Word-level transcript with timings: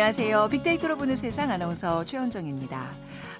안녕하세요. 0.00 0.48
빅데이터로 0.48 0.96
보는 0.96 1.14
세상 1.14 1.50
아나운서 1.50 2.06
최현정입니다. 2.06 2.90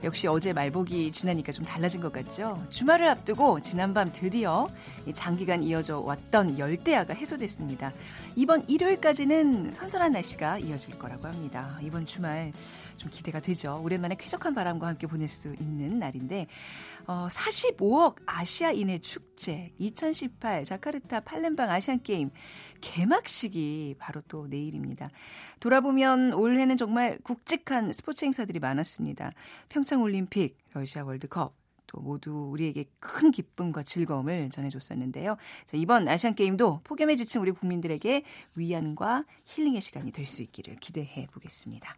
역시 0.04 0.26
어제 0.28 0.52
말복이 0.52 1.10
지나니까 1.10 1.52
좀 1.52 1.64
달라진 1.64 2.02
것 2.02 2.12
같죠? 2.12 2.62
주말을 2.68 3.08
앞두고 3.08 3.60
지난밤 3.62 4.10
드디어 4.12 4.68
장기간 5.14 5.62
이어져 5.62 6.00
왔던 6.00 6.58
열대야가 6.58 7.14
해소됐습니다. 7.14 7.94
이번 8.36 8.68
일요일까지는 8.68 9.72
선선한 9.72 10.12
날씨가 10.12 10.58
이어질 10.58 10.98
거라고 10.98 11.28
합니다. 11.28 11.78
이번 11.82 12.04
주말 12.04 12.52
좀 12.98 13.10
기대가 13.10 13.40
되죠. 13.40 13.80
오랜만에 13.82 14.14
쾌적한 14.16 14.54
바람과 14.54 14.86
함께 14.86 15.06
보낼 15.06 15.28
수 15.28 15.54
있는 15.58 15.98
날인데 15.98 16.46
어, 17.06 17.26
45억 17.30 18.16
아시아인의 18.26 19.00
축제 19.00 19.72
2018 19.78 20.64
자카르타 20.64 21.20
팔렘방 21.20 21.70
아시안 21.70 22.02
게임 22.02 22.30
개막식이 22.80 23.96
바로 23.98 24.22
또 24.28 24.46
내일입니다. 24.46 25.10
돌아보면 25.60 26.32
올해는 26.34 26.76
정말 26.76 27.18
굵직한 27.22 27.92
스포츠 27.92 28.24
행사들이 28.24 28.58
많았습니다. 28.58 29.32
평창 29.68 30.02
올림픽, 30.02 30.56
러시아 30.72 31.04
월드컵, 31.04 31.54
또 31.86 32.00
모두 32.00 32.30
우리에게 32.50 32.84
큰 33.00 33.30
기쁨과 33.32 33.82
즐거움을 33.82 34.50
전해줬었는데요. 34.50 35.36
자, 35.66 35.76
이번 35.76 36.06
아시안 36.06 36.34
게임도 36.34 36.82
폭염에 36.84 37.16
지친 37.16 37.40
우리 37.40 37.50
국민들에게 37.50 38.22
위안과 38.54 39.24
힐링의 39.44 39.80
시간이 39.80 40.12
될 40.12 40.24
수 40.24 40.42
있기를 40.42 40.76
기대해 40.76 41.26
보겠습니다. 41.32 41.94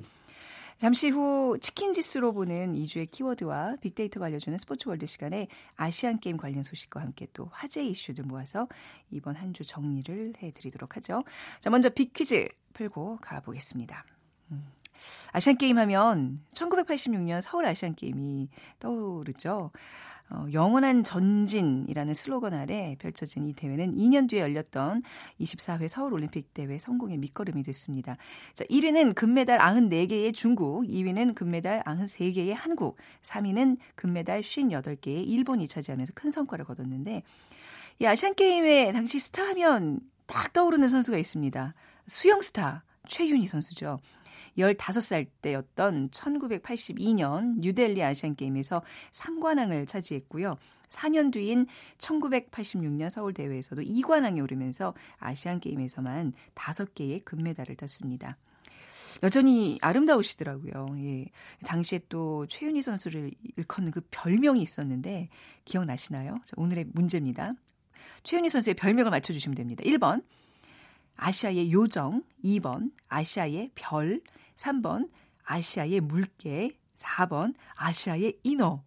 잠시 0.83 1.11
후 1.11 1.56
치킨 1.61 1.92
지수로 1.92 2.33
보는 2.33 2.72
이 2.75 2.81
주의 2.81 3.08
키워드와 3.08 3.77
빅데이터가 3.80 4.27
알려주는 4.27 4.58
스포츠 4.58 4.88
월드 4.88 5.06
시간에 5.06 5.47
아시안 5.77 6.19
게임 6.19 6.36
관련 6.36 6.64
소식과 6.64 7.00
함께 7.00 7.28
또 7.33 7.48
화제 7.52 7.84
이슈들 7.84 8.25
모아서 8.25 8.66
이번 9.08 9.36
한 9.36 9.53
주 9.53 9.64
정리를 9.64 10.33
해드리도록 10.42 10.97
하죠. 10.97 11.22
자, 11.60 11.70
먼저 11.70 11.88
빅 11.88 12.12
퀴즈 12.12 12.48
풀고 12.72 13.19
가보겠습니다. 13.20 14.05
음. 14.50 14.72
아시안 15.30 15.56
게임 15.56 15.78
하면 15.78 16.41
1986년 16.53 17.41
서울 17.42 17.64
아시안 17.66 17.94
게임이 17.94 18.48
떠오르죠. 18.80 19.70
어, 20.34 20.47
영원한 20.52 21.05
전진이라는 21.05 22.14
슬로건 22.14 22.55
아래 22.55 22.97
펼쳐진 22.98 23.47
이 23.47 23.52
대회는 23.52 23.97
2년 23.97 24.28
뒤에 24.28 24.41
열렸던 24.41 25.02
24회 25.41 25.88
서울올림픽 25.88 26.55
대회 26.55 26.78
성공의 26.78 27.19
밑거름이 27.19 27.62
됐습니다. 27.62 28.16
자, 28.55 28.64
1위는 28.64 29.14
금메달 29.14 29.58
94개의 29.58 30.33
중국, 30.33 30.84
2위는 30.84 31.34
금메달 31.34 31.83
93개의 31.83 32.55
한국, 32.56 32.97
3위는 33.20 33.77
금메달 33.94 34.41
58개의 34.41 35.28
일본이 35.28 35.69
차지하면서 35.69 36.12
큰 36.14 36.30
성과를 36.30 36.64
거뒀는데 36.64 37.22
이 37.98 38.06
아시안게임에 38.06 38.92
당시 38.92 39.19
스타 39.19 39.42
하면 39.48 40.00
딱 40.27 40.53
떠오르는 40.55 40.88
선수가 40.88 41.19
있습니다. 41.19 41.75
수영 42.06 42.41
스타 42.41 42.84
최윤희 43.06 43.47
선수죠. 43.47 43.98
15살 44.58 45.27
때였던 45.41 46.11
1982년 46.11 47.61
뉴델리 47.61 48.03
아시안 48.03 48.34
게임에서 48.34 48.83
3관왕을 49.12 49.86
차지했고요. 49.86 50.56
4년 50.89 51.33
뒤인 51.33 51.67
1986년 51.98 53.11
서울 53.11 53.33
대회에서도 53.33 53.83
2관왕에 53.83 54.42
오르면서 54.42 54.94
아시안 55.19 55.61
게임에서만 55.61 56.34
5개의 56.55 57.25
금메달을 57.25 57.77
땄습니다. 57.77 58.36
여전히 59.22 59.78
아름다우시더라고요. 59.82 60.87
예. 60.99 61.26
당시에 61.65 62.00
또 62.09 62.47
최윤희 62.47 62.82
선수를 62.82 63.31
일컫는 63.56 63.93
그 63.93 64.00
별명이 64.10 64.62
있었는데 64.62 65.28
기억나시나요? 65.65 66.37
오늘의 66.56 66.87
문제입니다. 66.93 67.53
최윤희 68.22 68.49
선수의 68.49 68.75
별명을 68.75 69.10
맞춰주시면 69.10 69.55
됩니다. 69.55 69.82
1번 69.84 70.25
아시아의 71.16 71.72
요정, 71.72 72.22
2번 72.43 72.91
아시아의 73.09 73.71
별, 73.75 74.21
3번 74.62 75.11
아시아의 75.45 76.00
물개, 76.00 76.71
4번 76.97 77.55
아시아의 77.75 78.39
인어. 78.45 78.84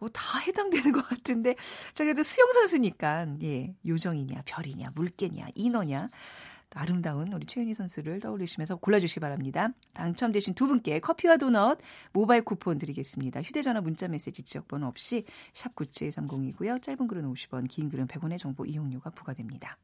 어, 0.00 0.08
다 0.08 0.38
해당되는 0.40 0.90
것 0.92 1.02
같은데, 1.02 1.54
자, 1.94 2.02
그래도 2.04 2.22
수영선수니까, 2.24 3.36
예, 3.42 3.74
요정이냐, 3.86 4.42
별이냐, 4.44 4.90
물개냐, 4.94 5.46
인어냐, 5.54 6.08
아름다운 6.74 7.32
우리 7.32 7.46
최윤희 7.46 7.74
선수를 7.74 8.18
떠올리시면서 8.20 8.76
골라주시기 8.76 9.20
바랍니다. 9.20 9.68
당첨되신 9.92 10.54
두 10.54 10.66
분께 10.66 11.00
커피와 11.00 11.36
도넛 11.36 11.78
모바일 12.12 12.42
쿠폰 12.42 12.78
드리겠습니다. 12.78 13.42
휴대전화 13.42 13.82
문자메시지 13.82 14.42
지역번호 14.42 14.86
없이 14.86 15.24
샵 15.52 15.76
9730이고요. 15.76 16.82
짧은 16.82 17.06
글은 17.06 17.30
50원, 17.30 17.68
긴 17.68 17.90
글은 17.90 18.06
100원의 18.08 18.38
정보 18.38 18.64
이용료가 18.64 19.10
부과됩니다. 19.10 19.78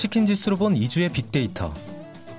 치킨 0.00 0.24
지수로 0.24 0.56
본 0.56 0.76
2주의 0.76 1.12
빅데이터. 1.12 1.74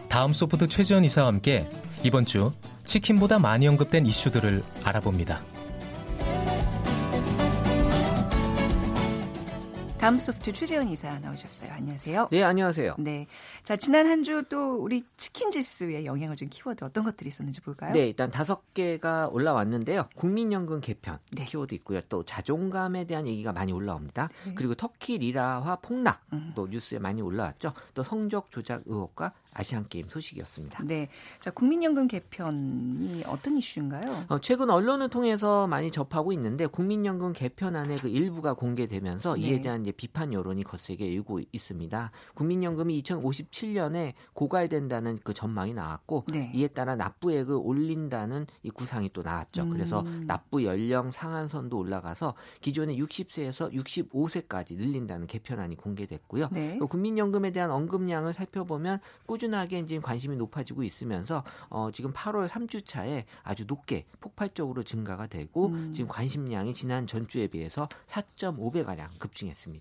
다음 0.10 0.34
소프트 0.34 0.68
최지원 0.68 1.06
이사와 1.06 1.28
함께 1.28 1.68
이번 2.02 2.26
주 2.26 2.52
치킨보다 2.86 3.38
많이 3.38 3.68
언급된 3.68 4.08
이슈들을 4.08 4.64
알아봅니다. 4.84 5.44
다음 10.02 10.18
소프트 10.18 10.52
최재현 10.52 10.90
이사 10.90 11.20
나오셨어요. 11.20 11.72
안녕하세요. 11.74 12.30
네, 12.32 12.42
안녕하세요. 12.44 12.96
네. 12.98 13.28
자, 13.64 13.76
지난 13.76 14.08
한 14.08 14.24
주 14.24 14.42
또 14.50 14.76
우리 14.78 15.04
치킨 15.16 15.52
지수에 15.52 16.06
영향을 16.06 16.36
준 16.36 16.50
키워드 16.50 16.84
어떤 16.84 17.04
것들이 17.04 17.28
있었는지 17.28 17.62
볼까요? 17.62 17.94
네, 17.94 18.08
일단 18.08 18.32
다섯 18.32 18.74
개가 18.74 19.28
올라왔는데요. 19.32 20.10
국민연금 20.16 20.82
개편 20.82 21.20
네. 21.32 21.46
키워드 21.46 21.76
있고요. 21.76 22.02
또 22.10 22.24
자존감에 22.24 23.06
대한 23.06 23.28
얘기가 23.28 23.54
많이 23.54 23.72
올라옵니다. 23.72 24.30
네. 24.48 24.54
그리고 24.56 24.74
터키 24.74 25.20
리라화 25.20 25.76
폭락 25.78 26.22
음. 26.34 26.52
또 26.56 26.66
뉴스에 26.68 26.98
많이 26.98 27.22
올라왔죠. 27.22 27.74
또 27.94 28.02
성적 28.02 28.50
조작 28.50 28.82
의혹과 28.88 29.34
아시안 29.54 29.86
게임 29.90 30.08
소식이었습니다. 30.10 30.84
네. 30.86 31.10
자, 31.40 31.52
국민연금 31.52 32.08
개편이 32.08 33.24
어떤 33.28 33.58
이슈인가요? 33.58 34.26
어, 34.30 34.40
최근 34.40 34.70
언론을 34.72 35.10
통해서 35.10 35.68
많이 35.68 35.92
접하고 35.92 36.32
있는데 36.34 36.66
국민연금 36.66 37.34
개편안의 37.34 37.98
그 37.98 38.08
일부가 38.08 38.54
공개되면서 38.56 39.36
네. 39.36 39.42
이에 39.42 39.62
대한 39.62 39.86
이제 39.92 39.98
비판 39.98 40.34
여론이 40.34 40.64
거세게 40.64 41.06
일고 41.06 41.42
있습니다. 41.52 42.12
국민연금이 42.34 43.02
2057년에 43.04 44.14
고갈된다는 44.34 45.20
그 45.24 45.34
전망이 45.34 45.74
나왔고 45.74 46.26
네. 46.32 46.52
이에 46.56 46.68
따라 46.68 46.96
납부액을 46.96 47.56
올린다는 47.62 48.48
이 48.64 48.70
구상이 48.70 49.10
또 49.14 49.22
나왔죠. 49.22 49.64
음. 49.64 49.70
그래서 49.70 50.04
납부 50.26 50.64
연령 50.64 51.12
상한선도 51.12 51.78
올라가서 51.78 52.36
기존의 52.62 53.00
60세에서 53.02 53.74
65세까지 53.74 54.78
늘린다는 54.78 55.28
개편안이 55.28 55.76
공개됐고요. 55.76 56.50
네. 56.52 56.80
국민연금에 56.80 57.52
대한 57.52 57.72
언급량을 57.72 58.34
살펴보면 58.34 59.00
꾸 59.26 59.42
꾸준하게 59.42 59.80
이제 59.80 60.00
관심이 60.00 60.36
높아지고 60.36 60.84
있으면서 60.84 61.44
어, 61.70 61.90
지금 61.92 62.14
8월 62.14 62.48
3주 62.48 62.86
차에 62.86 63.26
아주 63.44 63.66
높게 63.66 64.06
폭발적으로 64.20 64.84
증가가 64.84 65.26
되고 65.26 65.68
음. 65.68 65.94
지금 65.94 66.08
관심량이 66.08 66.74
지난 66.74 67.08
전주에 67.08 67.48
비해서 67.48 67.90
4.5배 68.08 68.86
가량 68.86 69.10
급증했습니다. 69.18 69.81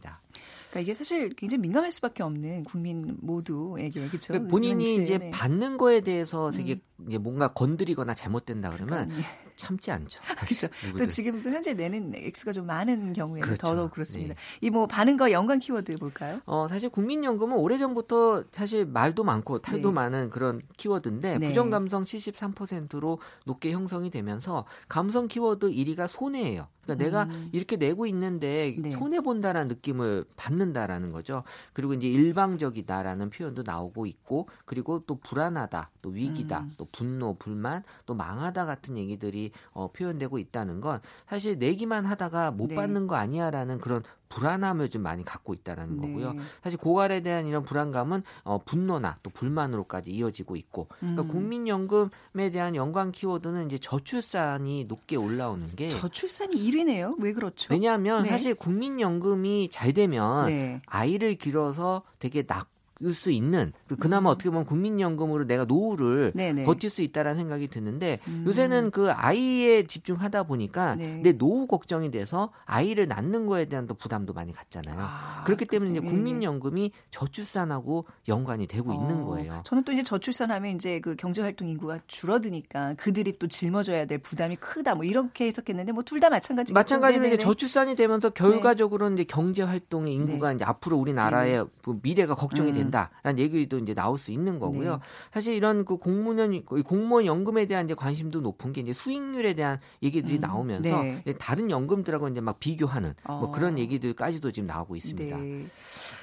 그러니까 0.70 0.80
이게 0.80 0.94
사실 0.94 1.34
굉장히 1.34 1.62
민감할 1.62 1.90
수밖에 1.90 2.22
없는 2.22 2.64
국민 2.64 3.16
모두에게 3.20 4.06
그렇죠. 4.08 4.32
그러니까 4.32 4.50
본인이 4.50 5.02
이제 5.02 5.18
네. 5.18 5.30
받는 5.30 5.78
거에 5.78 6.00
대해서 6.00 6.50
되게 6.52 6.80
음. 7.00 7.22
뭔가 7.22 7.52
건드리거나 7.52 8.14
잘못된다 8.14 8.70
그러면 8.70 9.08
그러니까, 9.08 9.28
참지 9.60 9.90
않죠. 9.90 10.20
그렇죠. 10.36 10.68
또 10.98 11.06
지금 11.06 11.42
또 11.42 11.50
현재 11.50 11.74
내는 11.74 12.12
X가 12.14 12.52
좀 12.52 12.66
많은 12.66 13.12
경우에는 13.12 13.46
그렇죠. 13.46 13.60
더더욱 13.60 13.90
그렇습니다. 13.92 14.34
네. 14.34 14.66
이뭐 14.66 14.86
반응과 14.86 15.32
연관 15.32 15.58
키워드 15.58 15.96
볼까요? 15.96 16.40
어, 16.46 16.66
사실 16.68 16.88
국민연금은 16.88 17.56
오래전부터 17.56 18.44
사실 18.50 18.86
말도 18.86 19.24
많고 19.24 19.60
탈도 19.60 19.88
네. 19.88 19.94
많은 19.94 20.30
그런 20.30 20.62
키워드인데 20.76 21.38
네. 21.38 21.48
부정 21.48 21.70
감성 21.70 22.04
73%로 22.04 23.18
높게 23.44 23.72
형성이 23.72 24.10
되면서 24.10 24.64
감성 24.88 25.28
키워드 25.28 25.70
1위가 25.70 26.08
손해예요. 26.08 26.66
그러니까 26.90 27.04
내가 27.04 27.22
음. 27.24 27.48
이렇게 27.52 27.76
내고 27.76 28.06
있는데 28.06 28.74
네. 28.78 28.92
손해 28.92 29.20
본다라는 29.20 29.68
느낌을 29.68 30.24
받는다라는 30.36 31.10
거죠. 31.10 31.44
그리고 31.72 31.94
이제 31.94 32.08
일방적이다라는 32.08 33.30
표현도 33.30 33.62
나오고 33.64 34.06
있고 34.06 34.48
그리고 34.64 35.02
또 35.06 35.16
불안하다, 35.16 35.90
또 36.02 36.10
위기다, 36.10 36.60
음. 36.60 36.74
또 36.76 36.86
분노, 36.90 37.34
불만, 37.34 37.82
또 38.06 38.14
망하다 38.14 38.66
같은 38.66 38.96
얘기들이 38.96 39.49
어, 39.72 39.90
표현되고 39.92 40.38
있다는 40.38 40.80
건 40.80 41.00
사실 41.28 41.58
내기만 41.58 42.06
하다가 42.06 42.50
못 42.50 42.68
네. 42.68 42.74
받는 42.74 43.06
거 43.06 43.16
아니야라는 43.16 43.78
그런 43.78 44.02
불안함을 44.30 44.88
좀 44.90 45.02
많이 45.02 45.24
갖고 45.24 45.52
있다라는 45.52 46.00
네. 46.00 46.06
거고요. 46.06 46.36
사실 46.62 46.78
고갈에 46.78 47.20
대한 47.20 47.46
이런 47.46 47.64
불안감은 47.64 48.22
어, 48.44 48.58
분노나 48.64 49.18
또 49.22 49.30
불만으로까지 49.30 50.12
이어지고 50.12 50.56
있고, 50.56 50.86
그러니까 51.00 51.22
음. 51.22 51.28
국민연금에 51.28 52.50
대한 52.52 52.76
연관 52.76 53.10
키워드는 53.12 53.66
이제 53.66 53.78
저출산이 53.78 54.84
높게 54.84 55.16
올라오는 55.16 55.66
게 55.74 55.88
저출산이 55.88 56.52
1위네요. 56.56 57.16
왜 57.20 57.32
그렇죠? 57.32 57.74
왜냐하면 57.74 58.22
네. 58.22 58.30
사실 58.30 58.54
국민연금이 58.54 59.68
잘 59.70 59.92
되면 59.92 60.46
네. 60.46 60.80
아이를 60.86 61.34
길어서 61.34 62.02
되게 62.20 62.42
낙 62.44 62.68
수 63.14 63.30
있는 63.30 63.72
그 63.88 63.96
그나마 63.96 64.30
음. 64.30 64.32
어떻게 64.32 64.50
보면 64.50 64.64
국민연금으로 64.66 65.46
내가 65.46 65.64
노후를 65.64 66.32
네네. 66.34 66.64
버틸 66.64 66.90
수 66.90 67.02
있다라는 67.02 67.38
생각이 67.40 67.68
드는데 67.68 68.18
음. 68.28 68.44
요새는 68.46 68.90
그 68.90 69.10
아이에 69.10 69.86
집중하다 69.86 70.42
보니까 70.44 70.96
네. 70.96 71.20
내 71.22 71.32
노후 71.32 71.66
걱정이 71.66 72.10
돼서 72.10 72.50
아이를 72.66 73.08
낳는 73.08 73.46
거에 73.46 73.64
대한 73.66 73.86
또 73.86 73.94
부담도 73.94 74.32
많이 74.34 74.52
갖잖아요. 74.52 74.96
아, 74.98 75.42
그렇기 75.44 75.64
때문에 75.66 75.90
이제 75.92 76.00
국민연금이 76.00 76.92
저출산하고 77.10 78.04
연관이 78.28 78.66
되고 78.66 78.90
어, 78.90 78.94
있는 78.94 79.24
거예요. 79.24 79.62
저는 79.64 79.84
또 79.84 79.92
이제 79.92 80.02
저출산하면 80.02 80.74
이제 80.74 81.00
그 81.00 81.16
경제활동 81.16 81.68
인구가 81.68 81.98
줄어드니까 82.06 82.94
그들이 82.94 83.38
또 83.38 83.48
짊어져야 83.48 84.04
될 84.06 84.18
부담이 84.18 84.56
크다 84.56 84.94
뭐 84.94 85.04
이렇게 85.04 85.46
해석했는데 85.46 85.92
뭐 85.92 86.02
둘 86.02 86.20
다 86.20 86.28
마찬가지. 86.28 86.74
마찬가지로 86.74 87.26
이제 87.28 87.38
저출산이 87.38 87.94
되면서 87.94 88.28
결과적으로 88.30 89.08
네. 89.08 89.14
이제 89.14 89.24
경제활동의 89.24 90.12
인구가 90.12 90.50
네. 90.50 90.56
이제 90.56 90.64
앞으로 90.64 90.98
우리나라의 90.98 91.58
네. 91.62 91.64
그 91.82 91.98
미래가 92.02 92.34
걱정이 92.34 92.70
음. 92.72 92.74
된다라는 92.90 93.38
얘기도 93.38 93.78
이제 93.78 93.94
나올 93.94 94.18
수 94.18 94.32
있는 94.32 94.58
거고요. 94.58 94.96
네. 94.96 95.02
사실 95.32 95.54
이런 95.54 95.84
그 95.84 95.96
공무원 95.96 96.62
공무원 96.64 97.26
연금에 97.26 97.66
대한 97.66 97.86
이제 97.86 97.94
관심도 97.94 98.40
높은 98.40 98.72
게 98.72 98.80
이제 98.80 98.92
수익률에 98.92 99.54
대한 99.54 99.78
얘기들이 100.02 100.36
음. 100.36 100.40
나오면서 100.40 101.02
네. 101.02 101.22
다른 101.38 101.70
연금들하고 101.70 102.28
이제 102.28 102.40
막 102.40 102.58
비교하는 102.60 103.14
뭐 103.26 103.44
어. 103.44 103.50
그런 103.50 103.78
얘기들까지도 103.78 104.52
지금 104.52 104.66
나오고 104.66 104.96
있습니다. 104.96 105.36
네. 105.36 105.66